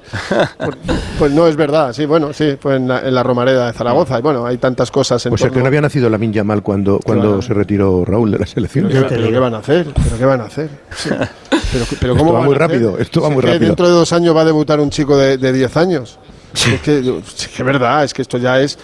pues, 1.18 1.32
no 1.32 1.46
es 1.46 1.56
verdad, 1.56 1.92
sí, 1.92 2.06
bueno, 2.06 2.32
sí, 2.32 2.56
fue 2.58 2.76
en 2.76 2.88
la, 2.88 3.22
Romareda 3.22 3.68
de 3.68 3.72
Zaragoza 3.72 4.18
y 4.18 4.22
bueno, 4.22 4.44
hay 4.46 4.58
tantas 4.58 4.90
cosas. 4.90 5.24
En 5.26 5.30
pues 5.30 5.42
el 5.42 5.50
que 5.50 5.60
no 5.60 5.66
había 5.66 5.80
nacido 5.80 6.10
la 6.10 6.18
Minya 6.18 6.44
mal 6.44 6.62
cuando, 6.62 7.00
cuando 7.04 7.40
se 7.40 7.54
retiró 7.54 8.04
Raúl 8.04 8.32
de 8.32 8.38
la 8.38 8.46
selección. 8.46 8.88
Pero, 8.90 9.08
¿qué 9.08 9.38
van 9.38 9.54
a 9.54 9.58
hacer? 9.58 9.86
¿Pero 9.94 10.18
qué 10.18 10.24
van 10.24 10.40
a 10.40 10.44
hacer? 10.44 10.68
Pero, 11.72 11.86
pero 11.98 12.16
¿cómo 12.16 12.30
esto 12.30 12.38
va 12.38 12.44
muy 12.44 12.54
rápido, 12.54 12.98
esto 12.98 13.20
va 13.20 13.30
muy 13.30 13.42
rápido. 13.42 13.66
Dentro 13.66 13.88
de 13.88 13.94
dos 13.94 14.12
años 14.12 14.36
va 14.36 14.42
a 14.42 14.44
debutar 14.44 14.78
un 14.78 14.90
chico 14.90 15.16
de, 15.16 15.38
de 15.38 15.52
10 15.52 15.76
años. 15.76 16.18
Es 16.54 16.80
que 16.80 16.98
es 16.98 17.64
verdad, 17.64 18.04
es 18.04 18.14
que 18.14 18.22
esto 18.22 18.38
ya 18.38 18.60
es. 18.60 18.78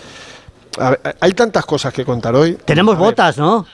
hay 1.21 1.33
tantas 1.33 1.65
cosas 1.65 1.93
que 1.93 2.05
contar 2.05 2.35
hoy. 2.35 2.59
Tenemos 2.65 2.99
botas, 2.99 3.39
¿no? 3.39 3.67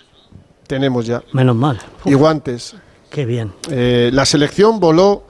Tenemos 0.66 1.06
ya. 1.06 1.22
Menos 1.32 1.56
mal. 1.56 1.78
Y 2.04 2.14
guantes. 2.14 2.74
Qué 3.10 3.24
bien. 3.24 3.52
Eh, 3.70 4.10
la 4.12 4.26
selección 4.26 4.80
voló 4.80 5.24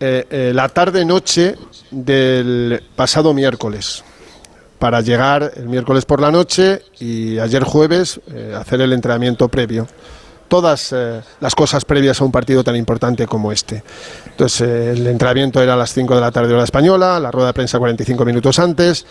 eh, 0.00 0.26
eh, 0.30 0.52
la 0.54 0.68
tarde-noche 0.68 1.56
del 1.90 2.82
pasado 2.96 3.34
miércoles 3.34 4.02
para 4.78 5.02
llegar 5.02 5.52
el 5.56 5.68
miércoles 5.68 6.06
por 6.06 6.20
la 6.20 6.30
noche 6.30 6.82
y 6.98 7.38
ayer 7.38 7.62
jueves 7.64 8.18
hacer 8.56 8.80
el 8.80 8.94
entrenamiento 8.94 9.48
previo 9.48 9.86
todas 10.50 10.92
eh, 10.92 11.22
las 11.40 11.54
cosas 11.54 11.86
previas 11.86 12.20
a 12.20 12.24
un 12.24 12.32
partido 12.32 12.62
tan 12.62 12.76
importante 12.76 13.26
como 13.26 13.52
este. 13.52 13.82
Entonces, 14.26 14.60
eh, 14.60 14.90
el 14.90 15.06
entrenamiento 15.06 15.62
era 15.62 15.74
a 15.74 15.76
las 15.76 15.94
5 15.94 16.14
de 16.16 16.20
la 16.20 16.32
tarde 16.32 16.52
hora 16.52 16.64
española, 16.64 17.18
la 17.20 17.30
rueda 17.30 17.46
de 17.46 17.54
prensa 17.54 17.78
45 17.78 18.24
minutos 18.26 18.58
antes, 18.58 19.06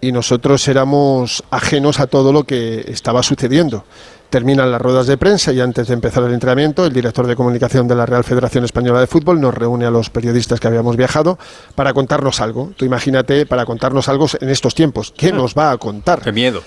y 0.00 0.10
nosotros 0.10 0.66
éramos 0.66 1.44
ajenos 1.50 2.00
a 2.00 2.06
todo 2.06 2.32
lo 2.32 2.44
que 2.44 2.84
estaba 2.88 3.22
sucediendo. 3.22 3.84
Terminan 4.30 4.70
las 4.70 4.82
ruedas 4.82 5.06
de 5.06 5.16
prensa 5.16 5.52
y 5.52 5.60
antes 5.60 5.88
de 5.88 5.94
empezar 5.94 6.22
el 6.22 6.34
entrenamiento, 6.34 6.84
el 6.84 6.92
director 6.92 7.26
de 7.26 7.34
comunicación 7.34 7.88
de 7.88 7.94
la 7.94 8.04
Real 8.04 8.24
Federación 8.24 8.62
Española 8.62 9.00
de 9.00 9.06
Fútbol 9.06 9.40
nos 9.40 9.54
reúne 9.54 9.86
a 9.86 9.90
los 9.90 10.10
periodistas 10.10 10.60
que 10.60 10.68
habíamos 10.68 10.96
viajado 10.98 11.38
para 11.74 11.94
contarnos 11.94 12.42
algo. 12.42 12.72
Tú 12.76 12.84
imagínate, 12.84 13.46
para 13.46 13.64
contarnos 13.64 14.06
algo 14.10 14.26
en 14.38 14.50
estos 14.50 14.74
tiempos. 14.74 15.14
¿Qué 15.16 15.32
nos 15.32 15.54
va 15.54 15.70
a 15.70 15.78
contar? 15.78 16.20
¡Qué 16.20 16.32
miedo! 16.32 16.62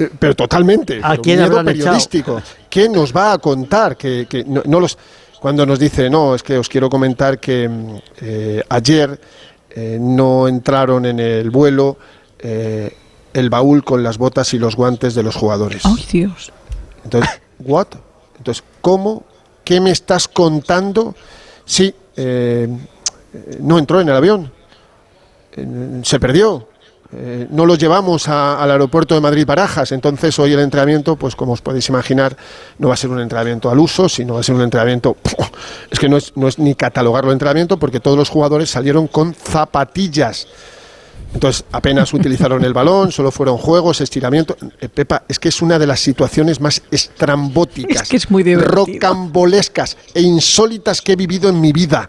Eh, 0.00 0.08
pero 0.16 0.36
totalmente. 0.36 1.00
¿A 1.02 1.16
quién 1.16 1.40
miedo 1.40 1.64
periodístico. 1.64 2.40
¿Qué 2.70 2.88
nos 2.88 3.12
va 3.12 3.32
a 3.32 3.38
contar? 3.38 3.96
Que, 3.96 4.44
no, 4.46 4.78
los, 4.78 4.96
cuando 5.40 5.66
nos 5.66 5.80
dice, 5.80 6.08
no, 6.08 6.36
es 6.36 6.42
que 6.44 6.56
os 6.56 6.68
quiero 6.68 6.88
comentar 6.88 7.40
que 7.40 7.68
eh, 8.20 8.62
ayer 8.68 9.20
eh, 9.70 9.98
no 10.00 10.46
entraron 10.46 11.04
en 11.04 11.18
el 11.18 11.50
vuelo 11.50 11.98
el 12.40 13.50
baúl 13.50 13.82
con 13.82 14.04
las 14.04 14.18
botas 14.18 14.54
y 14.54 14.58
los 14.58 14.76
guantes 14.76 15.16
de 15.16 15.24
los 15.24 15.34
jugadores. 15.34 15.82
¡Ay, 15.84 16.06
Dios! 16.10 16.52
Entonces, 17.04 17.40
¿what? 17.60 17.88
Entonces, 18.36 18.64
¿cómo? 18.80 19.24
¿Qué 19.64 19.80
me 19.80 19.90
estás 19.90 20.28
contando? 20.28 21.14
Sí, 21.64 21.94
eh, 22.16 22.68
no 23.60 23.78
entró 23.78 24.00
en 24.00 24.08
el 24.08 24.16
avión. 24.16 24.52
Se 26.02 26.20
perdió. 26.20 26.68
Eh, 27.10 27.46
no 27.50 27.64
lo 27.64 27.74
llevamos 27.74 28.28
al 28.28 28.70
aeropuerto 28.70 29.14
de 29.14 29.22
Madrid-Barajas, 29.22 29.92
entonces 29.92 30.38
hoy 30.38 30.52
el 30.52 30.60
entrenamiento, 30.60 31.16
pues 31.16 31.34
como 31.34 31.52
os 31.52 31.62
podéis 31.62 31.88
imaginar, 31.88 32.36
no 32.78 32.88
va 32.88 32.94
a 32.94 32.96
ser 32.98 33.08
un 33.08 33.20
entrenamiento 33.20 33.70
al 33.70 33.78
uso, 33.78 34.10
sino 34.10 34.34
va 34.34 34.40
a 34.40 34.42
ser 34.42 34.54
un 34.54 34.60
entrenamiento, 34.60 35.16
es 35.90 35.98
que 35.98 36.06
no 36.06 36.18
es, 36.18 36.36
no 36.36 36.48
es 36.48 36.58
ni 36.58 36.74
catalogarlo 36.74 37.32
entrenamiento 37.32 37.78
porque 37.78 37.98
todos 37.98 38.18
los 38.18 38.28
jugadores 38.28 38.68
salieron 38.68 39.06
con 39.06 39.32
zapatillas. 39.34 40.48
Entonces 41.34 41.64
apenas 41.72 42.12
utilizaron 42.14 42.64
el 42.64 42.72
balón, 42.72 43.12
solo 43.12 43.30
fueron 43.30 43.58
juegos, 43.58 44.00
estiramientos. 44.00 44.56
Eh, 44.80 44.88
Pepa, 44.88 45.24
es 45.28 45.38
que 45.38 45.50
es 45.50 45.60
una 45.60 45.78
de 45.78 45.86
las 45.86 46.00
situaciones 46.00 46.60
más 46.60 46.82
estrambóticas, 46.90 48.02
es 48.02 48.08
que 48.08 48.16
es 48.16 48.30
muy 48.30 48.42
rocambolescas 48.54 49.96
e 50.14 50.22
insólitas 50.22 51.02
que 51.02 51.12
he 51.12 51.16
vivido 51.16 51.48
en 51.48 51.60
mi 51.60 51.72
vida. 51.72 52.08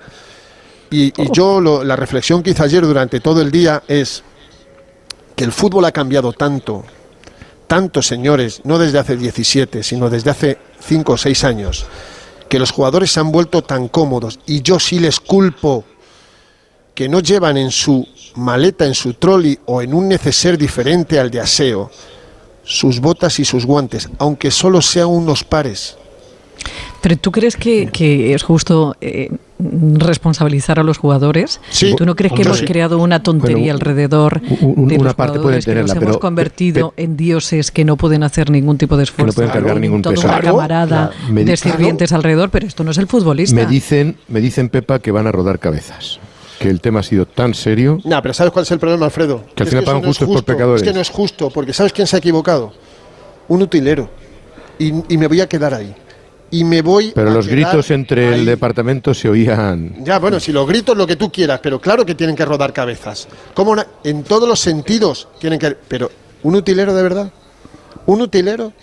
Y, 0.92 1.14
yo 1.32 1.62
la 1.62 1.96
reflexión 1.96 2.42
que 2.42 2.52
hice 2.52 2.64
ayer 2.64 2.84
durante 2.84 3.20
todo 3.20 3.42
el 3.42 3.52
día 3.52 3.84
es 3.88 4.24
que 5.36 5.44
el 5.44 5.52
fútbol 5.52 5.86
ha 5.86 5.92
cambiado 5.92 6.34
tanto, 6.34 6.84
tanto 7.68 8.02
señores, 8.02 8.62
no 8.64 8.80
desde 8.80 8.98
hace 8.98 9.16
17, 9.16 9.84
sino 9.84 10.10
desde 10.10 10.32
hace 10.32 10.58
5 10.80 11.14
o 11.14 11.18
6 11.18 11.44
años, 11.44 11.86
que 12.48 12.58
los 12.58 12.72
jugadores 12.72 13.12
se 13.12 13.20
han 13.20 13.32
vuelto 13.32 13.62
tan 13.62 13.88
cómodos 13.88 14.40
y 14.48 14.64
yo 14.64 14.80
sí 14.80 14.98
les 14.98 15.20
culpo 15.20 15.86
que 17.00 17.08
no 17.08 17.22
llevan 17.22 17.56
en 17.56 17.72
su 17.72 18.06
maleta, 18.36 18.86
en 18.86 18.94
su 18.94 19.14
trolley 19.14 19.58
o 19.68 19.82
en 19.82 19.94
un 19.94 20.10
neceser 20.10 20.58
diferente 20.58 21.18
al 21.18 21.32
de 21.32 21.40
aseo 21.40 21.90
sus 22.66 23.00
botas 23.00 23.40
y 23.40 23.46
sus 23.46 23.66
guantes, 23.66 24.10
aunque 24.18 24.52
solo 24.52 24.82
sean 24.82 25.08
unos 25.08 25.46
pares. 25.46 25.96
Pero 27.02 27.16
tú 27.16 27.32
crees 27.32 27.56
que, 27.56 28.34
es 28.34 28.44
justo 28.44 28.98
eh, 29.00 29.32
responsabilizar 29.60 30.78
a 30.78 30.84
los 30.84 30.98
jugadores? 30.98 31.62
Sí, 31.70 31.96
¿Tú 31.96 32.06
no 32.06 32.18
crees 32.18 32.34
que 32.34 32.42
hemos 32.42 32.64
creado 32.64 33.00
una 33.00 33.24
tontería 33.24 33.72
alrededor 33.72 34.42
de 34.42 34.98
los 34.98 35.14
parte 35.14 35.40
puede 35.40 35.62
tenerla, 35.62 35.94
que 35.94 36.00
nos 36.02 36.04
hemos 36.04 36.18
convertido 36.18 36.94
en 36.98 37.16
dioses 37.16 37.72
que 37.72 37.86
no 37.86 37.96
pueden 37.96 38.24
hacer 38.24 38.50
ningún 38.50 38.78
tipo 38.78 38.98
de 38.98 39.04
esfuerzo? 39.04 39.40
Que 39.40 39.46
no 39.46 39.48
pueden 39.48 39.52
cargar 39.52 39.80
ningún 39.80 40.02
peso. 40.02 40.28
una 40.28 40.42
camarada 40.42 41.12
de 41.32 41.56
sirvientes 41.56 42.12
alrededor, 42.12 42.50
pero 42.50 42.68
esto 42.68 42.84
no 42.84 42.92
es 42.92 42.98
el 42.98 43.08
futbolista. 43.08 43.56
Me 43.56 43.66
dicen, 43.66 44.18
me 44.28 44.42
dicen, 44.42 44.68
Pepa, 44.68 45.00
que 45.00 45.12
van 45.12 45.28
a 45.28 45.32
rodar 45.32 45.60
cabezas 45.60 46.20
que 46.60 46.70
el 46.70 46.82
tema 46.82 47.00
ha 47.00 47.04
sido 47.04 47.26
tan 47.26 47.54
serio. 47.54 48.00
No, 48.04 48.22
pero 48.22 48.34
¿sabes 48.34 48.54
cuál 48.54 48.64
es 48.64 48.72
el 48.72 48.80
problema, 48.80 49.06
Alfredo? 49.06 49.46
Que 49.56 49.64
al 49.64 49.70
final 49.70 49.86
pagan 49.86 50.04
justos 50.04 50.28
por 50.28 50.44
pecadores. 50.44 50.82
Es 50.82 50.88
que 50.88 50.94
no 50.94 51.02
es 51.02 51.10
justo, 51.10 51.50
porque 51.50 51.74
¿sabes 51.74 51.94
quién 51.94 52.06
se 52.06 52.16
ha 52.16 52.20
equivocado? 52.20 52.74
Un 53.48 53.62
utilero. 53.62 54.10
y 54.78 55.18
me 55.18 55.28
voy 55.28 55.42
a 55.42 55.50
quedar 55.50 55.74
ahí 55.74 55.96
y 56.52 56.64
me 56.64 56.82
voy. 56.82 57.12
Pero 57.14 57.32
los 57.32 57.48
gritos 57.48 57.92
entre 57.92 58.34
el 58.34 58.46
departamento 58.46 59.14
se 59.14 59.30
oían. 59.30 60.04
Ya, 60.04 60.20
bueno, 60.20 60.40
si 60.40 60.52
los 60.52 60.68
gritos 60.68 60.98
lo 60.98 61.06
que 61.06 61.16
tú 61.16 61.32
quieras, 61.32 61.60
pero 61.62 61.80
claro 61.80 62.06
que 62.06 62.16
tienen 62.16 62.36
que 62.36 62.46
rodar 62.46 62.74
cabezas. 62.74 63.28
Como 63.54 63.76
en 64.04 64.24
todos 64.24 64.48
los 64.48 64.60
sentidos 64.60 65.28
tienen 65.40 65.60
que. 65.60 65.72
Pero, 65.88 66.12
¿un 66.44 66.56
utilero 66.56 66.94
de 66.94 67.04
verdad? 67.04 67.32
¿Un 68.06 68.22
utilero? 68.22 68.74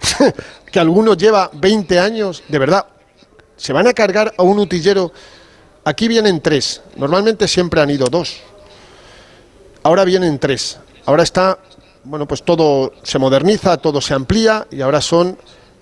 que 0.72 0.78
alguno 0.78 1.14
lleva 1.14 1.50
20 1.52 1.98
años, 1.98 2.42
de 2.48 2.58
verdad. 2.58 2.86
¿Se 3.56 3.72
van 3.72 3.86
a 3.86 3.94
cargar 3.94 4.34
a 4.36 4.42
un 4.42 4.58
utillero? 4.58 5.12
Aquí 5.86 6.08
vienen 6.08 6.40
tres. 6.40 6.82
Normalmente 6.96 7.46
siempre 7.46 7.80
han 7.80 7.88
ido 7.90 8.08
dos. 8.08 8.38
Ahora 9.84 10.04
vienen 10.04 10.40
tres. 10.40 10.80
Ahora 11.04 11.22
está. 11.22 11.60
Bueno, 12.02 12.26
pues 12.26 12.42
todo 12.42 12.92
se 13.04 13.20
moderniza, 13.20 13.76
todo 13.76 14.00
se 14.00 14.12
amplía 14.12 14.66
y 14.72 14.80
ahora 14.80 15.00
son 15.00 15.38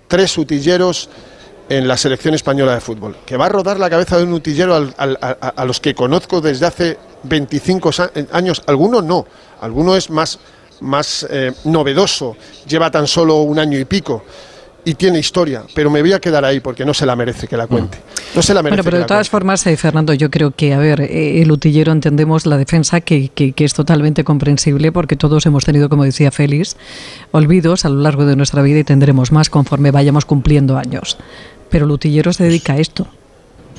tres 0.07 0.37
utilleros 0.37 1.09
en 1.69 1.87
la 1.87 1.97
selección 1.97 2.35
española 2.35 2.75
de 2.75 2.81
fútbol, 2.81 3.17
que 3.25 3.35
va 3.35 3.47
a 3.47 3.49
rodar 3.49 3.79
la 3.79 3.89
cabeza 3.89 4.17
de 4.17 4.23
un 4.23 4.33
utillero 4.33 4.75
a, 4.75 5.65
los 5.65 5.79
que 5.79 5.95
conozco 5.95 6.39
desde 6.39 6.67
hace 6.67 6.99
25 7.23 7.89
años, 8.31 8.61
alguno 8.67 9.01
no, 9.01 9.25
alguno 9.61 9.95
es 9.95 10.11
más, 10.11 10.37
más 10.81 11.25
eh, 11.29 11.51
novedoso, 11.63 12.37
lleva 12.67 12.91
tan 12.91 13.07
solo 13.07 13.37
un 13.37 13.57
año 13.57 13.79
y 13.79 13.85
pico 13.85 14.23
y 14.85 14.93
tiene 14.93 15.19
historia, 15.19 15.63
pero 15.73 15.89
me 15.89 16.01
voy 16.01 16.13
a 16.13 16.19
quedar 16.19 16.45
ahí 16.45 16.59
porque 16.59 16.85
no 16.85 16.93
se 16.93 17.07
la 17.07 17.15
merece 17.15 17.47
que 17.47 17.57
la 17.57 17.65
cuente. 17.65 17.97
No 18.35 18.41
se 18.43 18.53
la 18.53 18.61
merece. 18.61 18.81
Bueno, 18.81 18.83
pero 18.83 18.99
de 18.99 19.05
todas 19.05 19.29
formas, 19.29 19.65
eh, 19.65 19.75
Fernando, 19.75 20.13
yo 20.13 20.29
creo 20.29 20.51
que, 20.51 20.73
a 20.73 20.77
ver, 20.77 21.01
eh, 21.01 21.41
el 21.41 21.51
utillero 21.51 21.91
entendemos 21.91 22.45
la 22.45 22.57
defensa 22.57 23.01
que, 23.01 23.29
que, 23.29 23.53
es 23.57 23.73
totalmente 23.73 24.23
comprensible 24.23 24.91
porque 24.91 25.15
todos 25.15 25.45
hemos 25.47 25.65
tenido, 25.65 25.89
como 25.89 26.03
decía 26.03 26.29
Félix, 26.31 26.77
olvidos 27.31 27.83
a 27.83 27.89
lo 27.89 28.01
largo 28.01 28.25
de 28.27 28.35
nuestra 28.35 28.61
vida 28.61 28.79
y 28.79 28.83
tendremos 28.83 29.31
más 29.31 29.49
conforme 29.49 29.89
vayamos 29.89 30.25
cumpliendo 30.25 30.77
años. 30.77 31.17
Pero 31.71 31.85
el 31.85 31.91
utillero 31.91 32.31
se 32.31 32.43
dedica 32.43 32.73
a 32.73 32.77
esto. 32.77 33.07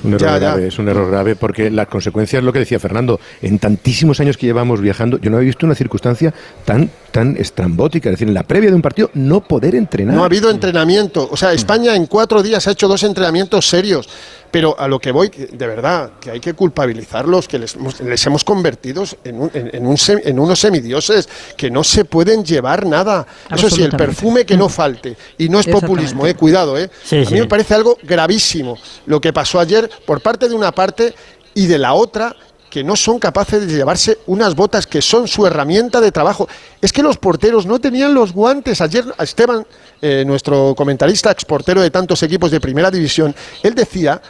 Un 0.04 0.14
error 0.14 0.38
grave, 0.40 0.66
es 0.66 0.78
un 0.78 0.88
error 0.88 1.10
grave 1.10 1.36
porque 1.36 1.70
las 1.70 1.86
consecuencias, 1.86 2.42
lo 2.42 2.52
que 2.52 2.58
decía 2.58 2.78
Fernando, 2.78 3.18
en 3.42 3.58
tantísimos 3.58 4.20
años 4.20 4.36
que 4.36 4.46
llevamos 4.46 4.80
viajando, 4.80 5.18
yo 5.18 5.30
no 5.30 5.36
había 5.36 5.46
visto 5.46 5.66
una 5.66 5.74
circunstancia 5.74 6.34
tan, 6.64 6.90
tan 7.16 7.34
estrambótica, 7.38 8.10
es 8.10 8.14
decir, 8.16 8.28
en 8.28 8.34
la 8.34 8.42
previa 8.42 8.68
de 8.68 8.76
un 8.76 8.82
partido 8.82 9.10
no 9.14 9.40
poder 9.42 9.74
entrenar. 9.74 10.14
No 10.14 10.22
ha 10.22 10.26
habido 10.26 10.50
entrenamiento, 10.50 11.26
o 11.32 11.34
sea, 11.34 11.54
España 11.54 11.96
en 11.96 12.04
cuatro 12.04 12.42
días 12.42 12.68
ha 12.68 12.72
hecho 12.72 12.88
dos 12.88 13.02
entrenamientos 13.04 13.66
serios. 13.66 14.06
Pero 14.50 14.78
a 14.78 14.86
lo 14.86 14.98
que 14.98 15.12
voy, 15.12 15.28
de 15.28 15.66
verdad, 15.66 16.12
que 16.20 16.30
hay 16.30 16.40
que 16.40 16.54
culpabilizarlos, 16.54 17.48
que 17.48 17.58
les, 17.58 18.26
hemos 18.26 18.44
convertido 18.44 19.02
en, 19.24 19.50
en, 19.52 20.38
unos 20.38 20.60
semidioses, 20.60 21.28
que 21.56 21.70
no 21.70 21.82
se 21.82 22.04
pueden 22.04 22.44
llevar 22.44 22.86
nada. 22.86 23.26
Eso 23.50 23.68
sí, 23.68 23.82
el 23.82 23.90
perfume 23.90 24.46
que 24.46 24.56
no 24.56 24.68
falte. 24.68 25.16
Y 25.38 25.48
no 25.48 25.58
es 25.58 25.66
populismo, 25.66 26.26
eh, 26.26 26.34
cuidado. 26.34 26.78
Eh. 26.78 26.88
a 27.10 27.30
mí 27.30 27.40
me 27.40 27.46
parece 27.46 27.74
algo 27.74 27.98
gravísimo 28.02 28.78
lo 29.06 29.20
que 29.20 29.32
pasó 29.32 29.58
ayer 29.58 29.90
por 30.06 30.20
parte 30.20 30.48
de 30.48 30.54
una 30.54 30.70
parte 30.70 31.14
y 31.54 31.66
de 31.66 31.78
la 31.78 31.94
otra 31.94 32.36
que 32.76 32.84
no 32.84 32.94
son 32.94 33.18
capaces 33.18 33.66
de 33.66 33.74
llevarse 33.74 34.18
unas 34.26 34.54
botas 34.54 34.86
que 34.86 35.00
son 35.00 35.26
su 35.26 35.46
herramienta 35.46 35.98
de 35.98 36.12
trabajo. 36.12 36.46
Es 36.82 36.92
que 36.92 37.02
los 37.02 37.16
porteros 37.16 37.64
no 37.64 37.78
tenían 37.78 38.12
los 38.12 38.34
guantes. 38.34 38.82
Ayer 38.82 39.02
Esteban, 39.18 39.66
eh, 40.02 40.24
nuestro 40.26 40.74
comentarista, 40.74 41.30
exportero 41.30 41.80
de 41.80 41.90
tantos 41.90 42.22
equipos 42.22 42.50
de 42.50 42.60
primera 42.60 42.90
división, 42.90 43.34
él 43.62 43.74
decía 43.74 44.20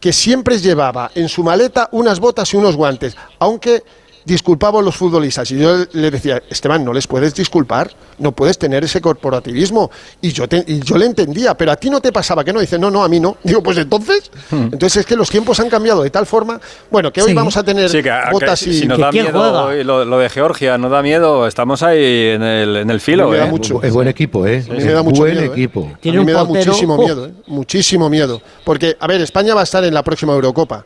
que 0.00 0.12
siempre 0.12 0.58
llevaba 0.58 1.12
en 1.14 1.28
su 1.28 1.44
maleta 1.44 1.88
unas 1.92 2.18
botas 2.18 2.52
y 2.52 2.56
unos 2.56 2.74
guantes, 2.74 3.16
aunque 3.38 3.84
disculpaba 4.24 4.80
a 4.80 4.82
los 4.82 4.96
futbolistas. 4.96 5.50
Y 5.50 5.58
yo 5.58 5.84
le 5.92 6.10
decía, 6.10 6.42
Esteban, 6.48 6.84
no 6.84 6.92
les 6.92 7.06
puedes 7.06 7.34
disculpar, 7.34 7.90
no 8.18 8.32
puedes 8.32 8.58
tener 8.58 8.84
ese 8.84 9.00
corporativismo. 9.00 9.90
Y 10.20 10.32
yo, 10.32 10.44
yo 10.46 10.98
le 10.98 11.06
entendía, 11.06 11.54
pero 11.54 11.72
a 11.72 11.76
ti 11.76 11.90
no 11.90 12.00
te 12.00 12.12
pasaba, 12.12 12.44
que 12.44 12.52
no? 12.52 12.60
Dice, 12.60 12.78
no, 12.78 12.90
no, 12.90 13.04
a 13.04 13.08
mí 13.08 13.20
no. 13.20 13.36
Digo, 13.44 13.62
pues 13.62 13.78
entonces. 13.78 14.30
Hmm. 14.50 14.70
Entonces 14.72 14.98
es 14.98 15.06
que 15.06 15.16
los 15.16 15.30
tiempos 15.30 15.60
han 15.60 15.68
cambiado 15.68 16.02
de 16.02 16.10
tal 16.10 16.26
forma, 16.26 16.60
bueno, 16.90 17.12
que 17.12 17.22
hoy 17.22 17.34
vamos 17.34 17.56
a 17.56 17.62
tener 17.62 17.90
botas 18.32 18.66
y... 18.66 18.74
Si 18.74 18.86
nos 18.86 18.98
da 18.98 19.12
miedo 19.12 19.72
lo, 19.84 20.18
de 20.18 20.28
Georgia, 20.28 20.78
no 20.78 20.88
da 20.88 21.02
miedo, 21.02 21.46
estamos 21.46 21.82
ahí 21.82 22.28
en 22.28 22.42
el, 22.42 22.76
en 22.76 22.90
el 22.90 23.00
filo. 23.00 23.28
Me 23.28 23.38
da 23.38 23.46
¿eh? 23.46 23.50
mucho. 23.50 23.82
Es 23.82 23.92
buen 23.92 24.08
equipo, 24.08 24.46
¿eh? 24.46 24.64
me 24.68 24.84
da 24.84 25.02
mucho 25.02 25.22
buen 25.22 25.34
miedo, 25.34 25.46
¿eh? 25.46 25.52
equipo. 25.52 25.92
Tiene 26.00 26.24
me 26.24 26.32
da 26.32 26.44
muchísimo 26.44 26.96
miedo, 26.96 27.26
¿eh? 27.26 27.32
muchísimo 27.46 28.10
miedo. 28.10 28.40
Porque, 28.64 28.96
a 28.98 29.06
ver, 29.06 29.20
España 29.20 29.54
va 29.54 29.60
a 29.60 29.64
estar 29.64 29.84
en 29.84 29.94
la 29.94 30.02
próxima 30.02 30.32
Eurocopa. 30.32 30.84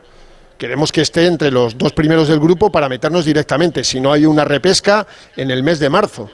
Queremos 0.59 0.91
que 0.91 0.99
esté 0.99 1.25
entre 1.25 1.51
los 1.51 1.77
dos 1.77 1.93
primeros 1.93 2.27
del 2.27 2.41
grupo 2.41 2.69
para 2.69 2.89
meternos 2.89 3.23
directamente, 3.23 3.85
si 3.85 4.01
no 4.01 4.11
hay 4.11 4.25
una 4.25 4.43
repesca 4.43 5.07
en 5.37 5.51
el 5.51 5.63
mes 5.63 5.79
de 5.79 5.89
marzo. 5.89 6.29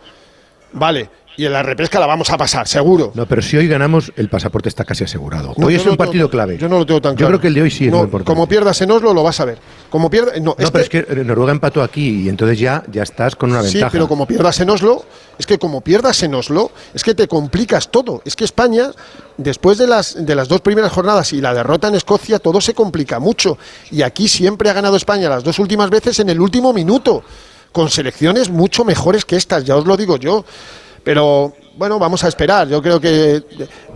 Vale, 0.71 1.11
y 1.37 1.45
en 1.45 1.53
la 1.53 1.63
repesca 1.63 1.99
la 1.99 2.05
vamos 2.05 2.29
a 2.29 2.37
pasar, 2.37 2.67
seguro. 2.67 3.11
No, 3.13 3.25
pero 3.25 3.41
si 3.41 3.57
hoy 3.57 3.67
ganamos, 3.67 4.11
el 4.15 4.29
pasaporte 4.29 4.69
está 4.69 4.85
casi 4.85 5.03
asegurado. 5.03 5.53
hoy 5.57 5.75
es 5.75 5.85
un 5.85 5.97
partido 5.97 6.29
clave. 6.29 6.57
Yo 6.57 6.69
no 6.69 6.79
lo 6.79 6.85
tengo 6.85 7.01
tan 7.01 7.15
claro. 7.15 7.27
Yo 7.27 7.37
creo 7.37 7.41
que 7.41 7.47
el 7.47 7.53
de 7.53 7.61
hoy 7.63 7.71
sí 7.71 7.85
es 7.85 7.91
muy 7.91 8.01
importante. 8.01 8.31
Como 8.31 8.47
pierdas 8.47 8.81
en 8.81 8.91
Oslo, 8.91 9.13
lo 9.13 9.23
vas 9.23 9.39
a 9.39 9.45
ver. 9.45 9.57
Como 9.89 10.09
pierda, 10.09 10.33
no, 10.41 10.55
pero 10.55 10.79
es 10.79 10.89
que 10.89 11.05
Noruega 11.25 11.51
empató 11.51 11.81
aquí 11.81 12.23
y 12.23 12.29
entonces 12.29 12.59
ya, 12.59 12.83
ya 12.91 13.03
estás 13.03 13.35
con 13.35 13.51
una 13.51 13.61
ventaja. 13.61 13.87
Sí, 13.87 13.91
pero 13.91 14.07
como 14.07 14.25
pierdas 14.25 14.59
en 14.59 14.69
Oslo, 14.69 15.05
es 15.37 15.45
que 15.45 15.57
como 15.57 15.81
pierdas 15.81 16.21
en 16.23 16.35
Oslo, 16.35 16.71
es 16.93 17.03
que 17.03 17.13
te 17.13 17.27
complicas 17.27 17.89
todo. 17.89 18.21
Es 18.25 18.35
que 18.35 18.45
España, 18.45 18.91
después 19.37 19.77
de 19.77 19.87
las, 19.87 20.25
de 20.25 20.35
las 20.35 20.47
dos 20.47 20.61
primeras 20.61 20.91
jornadas 20.91 21.33
y 21.33 21.41
la 21.41 21.53
derrota 21.53 21.87
en 21.87 21.95
Escocia, 21.95 22.39
todo 22.39 22.61
se 22.61 22.73
complica 22.73 23.19
mucho. 23.19 23.57
Y 23.91 24.01
aquí 24.01 24.27
siempre 24.27 24.69
ha 24.69 24.73
ganado 24.73 24.95
España 24.97 25.29
las 25.29 25.43
dos 25.43 25.59
últimas 25.59 25.89
veces 25.89 26.19
en 26.19 26.29
el 26.29 26.39
último 26.39 26.73
minuto, 26.73 27.23
con 27.71 27.89
selecciones 27.89 28.49
mucho 28.49 28.85
mejores 28.85 29.25
que 29.25 29.35
estas, 29.35 29.65
ya 29.65 29.75
os 29.75 29.85
lo 29.85 29.97
digo 29.97 30.17
yo. 30.17 30.45
Pero 31.05 31.53
bueno, 31.77 31.99
vamos 31.99 32.23
a 32.23 32.27
esperar. 32.27 32.67
Yo 32.67 32.81
creo 32.81 32.99
que. 32.99 33.43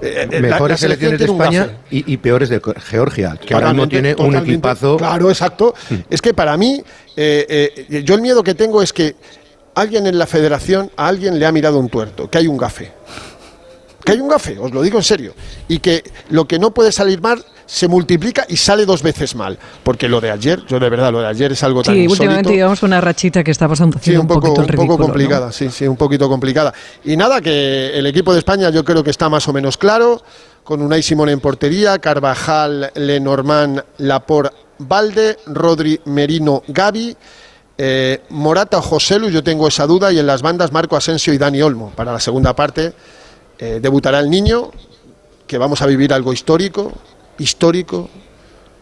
Eh, 0.01 0.39
Mejores 0.39 0.79
selecciones 0.79 1.19
de 1.19 1.25
España 1.25 1.79
y, 1.89 2.15
peores 2.17 2.47
de 2.47 2.61
Georgia, 2.85 3.35
que 3.35 3.53
ahora 3.53 3.73
mismo 3.73 3.89
tiene 3.89 4.15
un 4.17 4.35
equipazo. 4.35 4.95
Claro, 4.95 5.29
exacto. 5.29 5.73
Mm. 5.89 5.95
Es 6.09 6.21
que 6.21 6.33
para 6.33 6.55
mí, 6.55 6.81
eh, 7.17 7.85
eh, 7.89 8.03
yo 8.03 8.15
el 8.15 8.21
miedo 8.21 8.43
que 8.43 8.53
tengo 8.53 8.81
es 8.81 8.93
que 8.93 9.15
alguien 9.73 10.05
en 10.05 10.19
la 10.19 10.27
federación, 10.27 10.91
a 10.95 11.07
alguien 11.07 11.39
le 11.39 11.45
ha 11.47 11.51
mirado 11.51 11.79
un 11.79 11.89
tuerto, 11.89 12.29
que 12.29 12.37
hay 12.37 12.47
un 12.47 12.57
gafe. 12.57 12.91
Que 14.09 14.15
hay 14.15 14.21
un 14.21 14.29
gafe, 14.29 14.57
os 14.57 14.71
lo 14.71 14.81
digo 14.81 14.97
en 14.97 15.03
serio. 15.03 15.33
Y 15.67 15.77
que 15.79 16.03
lo 16.29 16.47
que 16.47 16.57
no 16.57 16.71
puede 16.71 16.91
salir 16.91 17.21
mal 17.21 17.45
se 17.67 17.87
multiplica 17.87 18.47
y 18.49 18.57
sale 18.57 18.83
dos 18.83 19.03
veces 19.03 19.35
mal. 19.35 19.59
Porque 19.83 20.09
lo 20.09 20.19
de 20.19 20.31
ayer, 20.31 20.65
yo 20.67 20.79
de 20.79 20.89
verdad, 20.89 21.11
lo 21.11 21.21
de 21.21 21.27
ayer 21.27 21.51
es 21.51 21.61
algo 21.61 21.83
tan 21.83 21.93
Sí, 21.93 22.07
últimamente 22.07 22.53
llevamos 22.53 22.81
una 22.81 22.99
rachita 22.99 23.43
que 23.43 23.51
está 23.51 23.67
pasando 23.67 23.99
sí, 24.01 24.17
un, 24.17 24.25
poco, 24.25 24.51
un, 24.53 24.65
poco 24.65 24.97
complicada, 24.97 25.51
sí, 25.51 25.69
sí, 25.69 25.87
un 25.87 25.95
poquito 25.95 26.27
complicada. 26.27 26.73
Y 27.03 27.15
nada, 27.15 27.39
que 27.39 27.91
el 27.93 28.07
equipo 28.07 28.33
de 28.33 28.39
España 28.39 28.71
yo 28.71 28.83
creo 28.83 29.03
que 29.03 29.11
está 29.11 29.29
más 29.29 29.47
o 29.47 29.53
menos 29.53 29.77
claro, 29.77 30.23
con 30.63 30.81
Unai 30.81 31.03
Simón 31.03 31.29
en 31.29 31.39
portería, 31.39 31.99
Carvajal, 31.99 32.91
Lenormand, 32.95 33.83
Lapor, 33.99 34.51
Valde, 34.79 35.37
Rodri, 35.45 36.01
Merino, 36.05 36.63
Gaby. 36.67 37.15
Eh, 37.81 38.23
Morata 38.31 38.79
o 38.79 38.81
Joselu, 38.81 39.29
yo 39.29 39.41
tengo 39.41 39.65
esa 39.65 39.87
duda, 39.87 40.11
y 40.11 40.19
en 40.19 40.27
las 40.27 40.41
bandas 40.41 40.73
Marco 40.73 40.97
Asensio 40.97 41.33
y 41.33 41.37
Dani 41.37 41.61
Olmo. 41.61 41.91
Para 41.95 42.11
la 42.11 42.19
segunda 42.19 42.53
parte 42.53 42.93
eh, 43.59 43.79
debutará 43.81 44.19
el 44.19 44.29
niño, 44.29 44.71
que 45.45 45.57
vamos 45.57 45.81
a 45.81 45.85
vivir 45.85 46.13
algo 46.13 46.31
histórico, 46.31 46.93
histórico, 47.37 48.09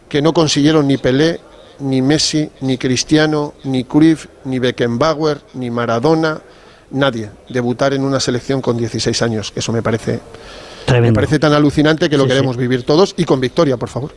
que 0.08 0.22
no 0.22 0.32
consiguieron 0.32 0.86
ni 0.86 0.96
Pelé, 0.96 1.40
ni 1.80 2.02
Messi, 2.02 2.50
ni 2.60 2.78
Cristiano, 2.78 3.54
ni 3.64 3.84
Cruyff, 3.84 4.26
ni 4.44 4.58
Beckenbauer, 4.58 5.40
ni 5.54 5.70
Maradona, 5.70 6.40
nadie 6.90 7.30
debutar 7.48 7.92
en 7.92 8.04
una 8.04 8.20
selección 8.20 8.60
con 8.60 8.76
16 8.76 9.22
años. 9.22 9.52
Eso 9.54 9.72
me 9.72 9.82
parece, 9.82 10.20
me 11.00 11.12
parece 11.12 11.38
tan 11.38 11.52
alucinante 11.52 12.08
que 12.08 12.16
lo 12.16 12.26
queremos 12.26 12.56
vivir 12.56 12.84
todos 12.84 13.14
y 13.16 13.24
con 13.24 13.40
victoria, 13.40 13.76
por 13.76 13.88
favor. 13.88 14.12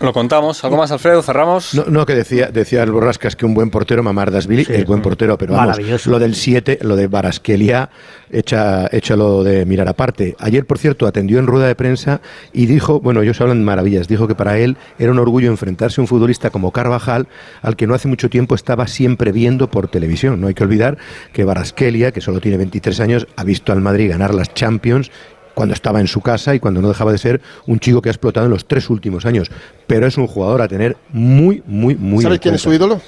Lo 0.00 0.12
contamos. 0.12 0.62
¿Algo 0.64 0.76
más, 0.76 0.90
Alfredo? 0.90 1.22
¿Cerramos? 1.22 1.74
No, 1.74 1.84
no 1.86 2.06
que 2.06 2.14
decía, 2.14 2.48
decía 2.48 2.82
el 2.82 2.92
Borrascas 2.92 3.36
que 3.36 3.46
un 3.46 3.54
buen 3.54 3.70
portero, 3.70 4.02
Mamardasvili, 4.02 4.66
el 4.68 4.84
buen 4.84 5.02
portero, 5.02 5.36
pero 5.38 5.54
vamos, 5.54 6.06
lo 6.06 6.18
del 6.18 6.34
7, 6.34 6.78
lo 6.82 6.96
de 6.96 7.06
Barasquelia, 7.06 7.90
echa, 8.30 8.86
échalo 8.92 9.42
de 9.42 9.64
mirar 9.66 9.88
aparte. 9.88 10.36
Ayer, 10.38 10.66
por 10.66 10.78
cierto, 10.78 11.06
atendió 11.06 11.38
en 11.38 11.46
rueda 11.46 11.66
de 11.66 11.74
prensa 11.74 12.20
y 12.52 12.66
dijo, 12.66 13.00
bueno, 13.00 13.22
ellos 13.22 13.40
hablan 13.40 13.64
maravillas, 13.64 14.08
dijo 14.08 14.28
que 14.28 14.34
para 14.34 14.58
él 14.58 14.76
era 14.98 15.10
un 15.10 15.18
orgullo 15.18 15.50
enfrentarse 15.50 16.00
a 16.00 16.02
un 16.02 16.08
futbolista 16.08 16.50
como 16.50 16.70
Carvajal, 16.72 17.28
al 17.62 17.76
que 17.76 17.86
no 17.86 17.94
hace 17.94 18.08
mucho 18.08 18.30
tiempo 18.30 18.54
estaba 18.54 18.86
siempre 18.86 19.32
viendo 19.32 19.70
por 19.70 19.88
televisión. 19.88 20.40
No 20.40 20.48
hay 20.48 20.54
que 20.54 20.64
olvidar 20.64 20.98
que 21.32 21.44
Barasquelia, 21.44 22.12
que 22.12 22.20
solo 22.20 22.40
tiene 22.40 22.58
23 22.58 23.00
años, 23.00 23.26
ha 23.36 23.44
visto 23.44 23.72
al 23.72 23.80
Madrid 23.80 24.10
ganar 24.10 24.34
las 24.34 24.52
Champions 24.54 25.10
cuando 25.56 25.72
estaba 25.72 26.00
en 26.00 26.06
su 26.06 26.20
casa 26.20 26.54
y 26.54 26.60
cuando 26.60 26.82
no 26.82 26.88
dejaba 26.88 27.12
de 27.12 27.16
ser 27.16 27.40
un 27.66 27.80
chico 27.80 28.02
que 28.02 28.10
ha 28.10 28.12
explotado 28.12 28.44
en 28.44 28.52
los 28.52 28.68
tres 28.68 28.90
últimos 28.90 29.24
años. 29.24 29.50
Pero 29.86 30.06
es 30.06 30.18
un 30.18 30.26
jugador 30.26 30.60
a 30.60 30.68
tener 30.68 30.98
muy, 31.08 31.62
muy, 31.64 31.94
muy. 31.94 32.22
¿Sabes 32.22 32.40
quién 32.40 32.56
es 32.56 32.60
su 32.60 32.74
ídolo? 32.74 33.00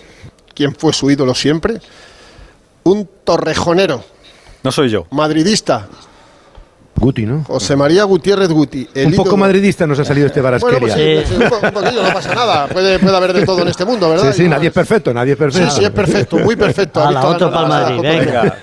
¿Quién 0.55 0.75
fue 0.75 0.95
su 0.95 1.11
ídolo 1.11 1.35
siempre? 1.35 1.79
Un 2.85 3.07
torrejonero. 3.23 4.03
No 4.63 4.73
soy 4.73 4.89
yo. 4.89 5.07
Madridista, 5.11 5.89
Guti, 6.99 7.27
¿no? 7.27 7.45
José 7.45 7.77
María 7.77 8.05
Gutiérrez 8.05 8.49
Guti. 8.49 8.89
un 9.05 9.15
poco 9.15 9.37
madridista 9.37 9.87
nos 9.87 9.99
ha 9.99 10.05
salido 10.05 10.27
este 10.27 10.41
Barasqueria. 10.41 10.79
Bueno, 10.81 10.95
pues 10.95 11.29
sí, 11.29 11.35
un, 11.35 11.73
poquillo, 11.73 12.03
no 12.03 12.13
pasa 12.13 12.35
nada. 12.35 12.67
Puede, 12.67 12.99
puede, 12.99 13.17
haber 13.17 13.33
de 13.33 13.45
todo 13.45 13.63
en 13.63 13.69
este 13.69 13.85
mundo, 13.85 14.11
¿verdad? 14.11 14.33
Sí, 14.33 14.43
sí, 14.43 14.49
nadie 14.49 14.69
es 14.69 14.75
perfecto, 14.75 15.15
nadie 15.15 15.33
es 15.33 15.39
perfecto. 15.39 15.71
Sí, 15.71 15.79
sí, 15.79 15.85
es 15.85 15.91
perfecto, 15.91 16.39
muy 16.39 16.57
perfecto. 16.57 17.05
A 17.05 17.11
la 17.11 17.27
otro 17.27 17.51
para 17.51 17.69
Madrid, 17.69 18.01
venga. 18.03 18.59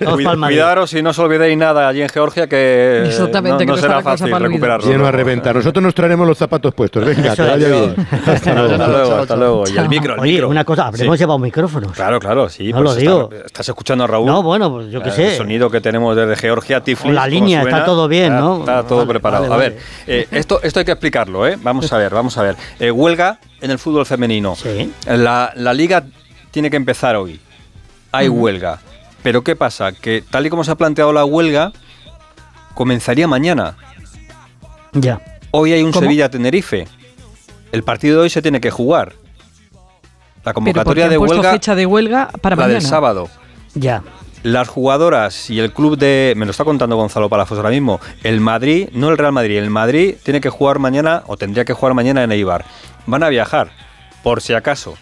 Cuidaros 0.48 0.94
y 0.94 1.02
no 1.02 1.12
os 1.12 1.20
olvidéis 1.20 1.58
nada 1.58 1.88
allí 1.88 2.02
en 2.02 2.10
Georgia 2.10 2.48
que 2.48 3.10
no, 3.18 3.66
no 3.66 3.78
será 3.78 4.02
fácil 4.02 4.32
recuperarlo. 4.38 4.88
Lleno 4.88 5.06
a 5.06 5.12
reventar. 5.12 5.56
Nosotros 5.56 5.84
nos 5.84 5.96
traeremos 5.96 6.28
los 6.28 6.38
zapatos 6.38 6.74
puestos. 6.74 7.06
Venga, 7.06 7.36
que 7.36 7.42
vaya 7.42 7.68
bien. 7.68 7.96
Hasta 8.26 8.54
luego, 8.54 9.16
hasta 9.16 9.36
luego. 9.36 9.64
Y 9.74 9.78
el 9.78 9.90
micro, 9.90 10.16
Oye, 10.20 10.44
una 10.44 10.64
cosa, 10.64 10.88
habremos 10.88 11.18
llevado 11.18 11.40
micrófonos. 11.40 11.92
Claro, 11.94 12.20
claro, 12.20 12.50
sí. 12.50 12.72
No 12.72 12.82
lo 12.82 12.96
digo. 12.96 13.30
Estás 13.46 13.70
escuchando 13.70 14.04
a 14.04 14.08
Raúl. 14.08 14.26
No, 14.26 14.44
bueno, 14.44 14.72
pues 14.72 14.90
yo 14.90 15.02
qué 15.02 15.12
sé. 15.12 15.32
El 15.32 15.38
sonido 15.38 15.70
que 15.70 15.82
tenemos 15.82 16.16
desde 16.16 16.36
Georgia, 16.36 16.82
Tiflis. 16.82 17.14
La 17.14 17.28
línea, 17.28 17.62
está 17.62 17.86
todo 17.86 18.08
bien, 18.08 18.25
¿no? 18.30 18.60
Está 18.60 18.86
todo 18.86 19.08
preparado. 19.08 19.54
a 19.54 19.58
ver, 19.58 19.78
eh, 20.08 20.28
esto, 20.32 20.62
esto 20.64 20.80
hay 20.80 20.86
que 20.86 20.92
explicarlo, 20.92 21.48
¿eh? 21.48 21.58
Vamos 21.62 21.92
a 21.92 21.98
ver, 21.98 22.14
vamos 22.14 22.38
a 22.38 22.44
ver. 22.44 22.56
Eh, 22.80 22.92
huelga 22.92 23.40
en 23.62 23.72
el 23.72 23.80
fútbol 23.80 24.06
femenino. 24.06 24.56
Sí. 24.56 24.92
La, 25.06 25.52
la, 25.56 25.74
liga 25.74 26.04
tiene 26.52 26.70
que 26.70 26.78
empezar 26.78 27.16
hoy. 27.16 27.40
Hay 28.12 28.30
huelga. 28.30 28.80
Pero 29.24 29.44
¿qué 29.44 29.56
pasa? 29.56 29.92
Que 29.92 30.24
tal 30.30 30.46
y 30.46 30.50
como 30.50 30.64
se 30.64 30.72
ha 30.72 30.76
planteado 30.76 31.12
la 31.12 31.26
huelga, 31.26 31.72
comenzaría 32.74 33.28
mañana. 33.28 33.78
Ya. 34.94 35.20
Hoy 35.52 35.74
hay 35.74 35.84
un 35.84 35.94
Sevilla-Tenerife. 35.94 36.88
El 37.72 37.84
partido 37.84 38.18
de 38.18 38.24
hoy 38.24 38.30
se 38.30 38.42
tiene 38.42 38.62
que 38.62 38.72
jugar. 38.72 39.14
La 40.44 40.54
convocatoria 40.54 41.10
de 41.10 41.18
huelga. 41.18 41.52
fecha 41.52 41.76
de 41.76 41.86
huelga 41.86 42.30
para 42.42 42.56
la 42.56 42.64
mañana. 42.64 42.80
del 42.80 42.88
sábado. 42.88 43.30
Ya 43.74 44.04
las 44.46 44.68
jugadoras 44.68 45.50
y 45.50 45.60
el 45.60 45.74
club 45.74 45.98
de. 45.98 46.34
Me 46.38 46.46
lo 46.46 46.52
está 46.52 46.64
contando 46.64 46.96
Gonzalo 46.96 47.30
Palafos 47.30 47.58
ahora 47.58 47.72
mismo. 47.72 48.00
El 48.24 48.42
Madrid, 48.42 48.90
no 48.94 49.10
el 49.10 49.18
Real 49.18 49.32
Madrid, 49.32 49.58
el 49.58 49.72
Madrid 49.72 50.16
tiene 50.22 50.40
que 50.40 50.52
jugar 50.52 50.78
mañana 50.78 51.24
o 51.26 51.36
tendría 51.36 51.66
que 51.66 51.74
jugar 51.74 51.96
mañana 51.96 52.24
en 52.24 52.32
Eibar. 52.32 52.64
Van 53.08 53.24
a 53.24 53.30
viajar, 53.30 53.72
por 54.22 54.42
si 54.42 54.54
acaso. 54.54 54.98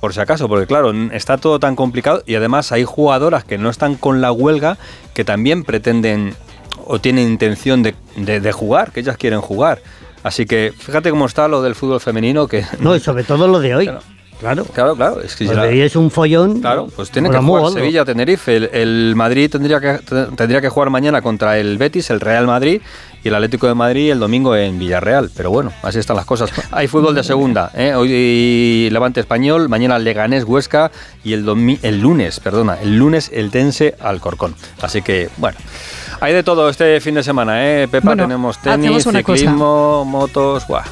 Por 0.00 0.14
si 0.14 0.20
acaso, 0.20 0.48
porque 0.48 0.66
claro, 0.66 0.90
está 1.12 1.38
todo 1.38 1.60
tan 1.60 1.76
complicado 1.76 2.24
y 2.26 2.34
además 2.34 2.72
hay 2.72 2.82
jugadoras 2.82 3.44
que 3.44 3.56
no 3.56 3.70
están 3.70 3.94
con 3.94 4.20
la 4.20 4.32
huelga 4.32 4.78
que 5.14 5.24
también 5.24 5.62
pretenden 5.62 6.34
o 6.86 7.00
tienen 7.00 7.28
intención 7.30 7.84
de, 7.84 7.94
de, 8.16 8.52
jugar, 8.52 8.90
que 8.90 8.98
ellas 8.98 9.16
quieren 9.16 9.42
jugar. 9.42 9.80
Así 10.24 10.44
que 10.44 10.74
fíjate 10.76 11.10
cómo 11.10 11.26
está 11.26 11.46
lo 11.46 11.62
del 11.62 11.76
fútbol 11.76 12.00
femenino 12.00 12.48
que... 12.48 12.64
No, 12.80 12.96
y 12.96 13.00
sobre 13.00 13.22
todo 13.22 13.46
lo 13.46 13.60
de 13.60 13.76
hoy. 13.76 13.84
Claro. 13.84 14.13
Claro, 14.40 14.64
claro. 14.64 15.20
Es 15.20 15.36
que 15.36 15.84
es 15.84 15.96
un 15.96 16.10
follón. 16.10 16.60
Claro, 16.60 16.88
pues 16.94 17.10
tiene 17.10 17.30
que 17.30 17.38
jugar 17.38 17.72
Sevilla, 17.72 18.04
Tenerife. 18.04 18.56
El, 18.56 19.14
Madrid 19.16 19.50
tendría 19.50 19.80
que, 19.80 20.00
tendría 20.36 20.60
que 20.60 20.68
jugar 20.68 20.90
mañana 20.90 21.22
contra 21.22 21.58
el 21.58 21.78
Betis, 21.78 22.10
el 22.10 22.20
Real 22.20 22.46
Madrid 22.46 22.80
y 23.22 23.28
el 23.28 23.34
Atlético 23.34 23.66
de 23.66 23.74
Madrid 23.74 24.12
el 24.12 24.18
domingo 24.18 24.54
en 24.54 24.78
Villarreal. 24.78 25.30
Pero 25.34 25.50
bueno, 25.50 25.72
así 25.82 25.98
están 25.98 26.16
las 26.16 26.26
cosas. 26.26 26.50
Hay 26.72 26.88
fútbol 26.88 27.14
de 27.14 27.24
segunda. 27.24 27.70
¿eh? 27.74 27.94
Hoy 27.94 28.88
Levante 28.90 29.20
Español, 29.20 29.68
mañana 29.68 29.98
Leganés 29.98 30.44
Huesca 30.44 30.90
y 31.22 31.32
el, 31.32 31.78
el 31.82 32.00
lunes, 32.00 32.40
perdona, 32.40 32.78
el 32.80 32.98
lunes 32.98 33.30
el 33.32 33.50
Tense 33.50 33.94
Alcorcón. 34.00 34.54
Así 34.82 35.02
que, 35.02 35.30
bueno. 35.38 35.56
Hay 36.20 36.32
de 36.32 36.42
todo 36.42 36.68
este 36.68 37.00
fin 37.00 37.14
de 37.14 37.22
semana, 37.22 37.66
¿eh? 37.66 37.88
Pepa, 37.88 38.14
tenemos 38.16 38.58
tenis, 38.58 39.04
ciclismo, 39.04 40.04
motos, 40.04 40.66
guau. 40.66 40.82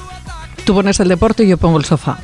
Tú 0.65 0.75
pones 0.75 1.01
el 1.01 1.09
deporte 1.09 1.45
y 1.45 1.49
yo 1.49 1.57
pongo 1.57 1.79
el 1.79 1.85
sofá. 1.85 2.19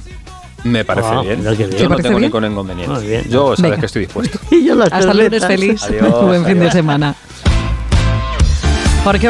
Me 0.69 0.85
parece 0.85 1.09
ah, 1.11 1.23
bien. 1.23 1.43
Yo 1.77 1.89
no 1.89 1.97
tengo 1.97 2.21
ningún 2.21 2.45
inconveniente. 2.45 3.25
Yo 3.29 3.57
sabes 3.57 3.79
que 3.79 3.87
estoy 3.87 4.03
dispuesto. 4.03 4.39
Hasta 4.91 5.15
lunes 5.15 5.45
feliz. 5.45 5.83
Adiós. 5.83 6.23
Buen 6.27 6.45
fin 6.45 6.59
de 6.61 6.71
semana. 6.71 7.15
Porque 9.05 9.27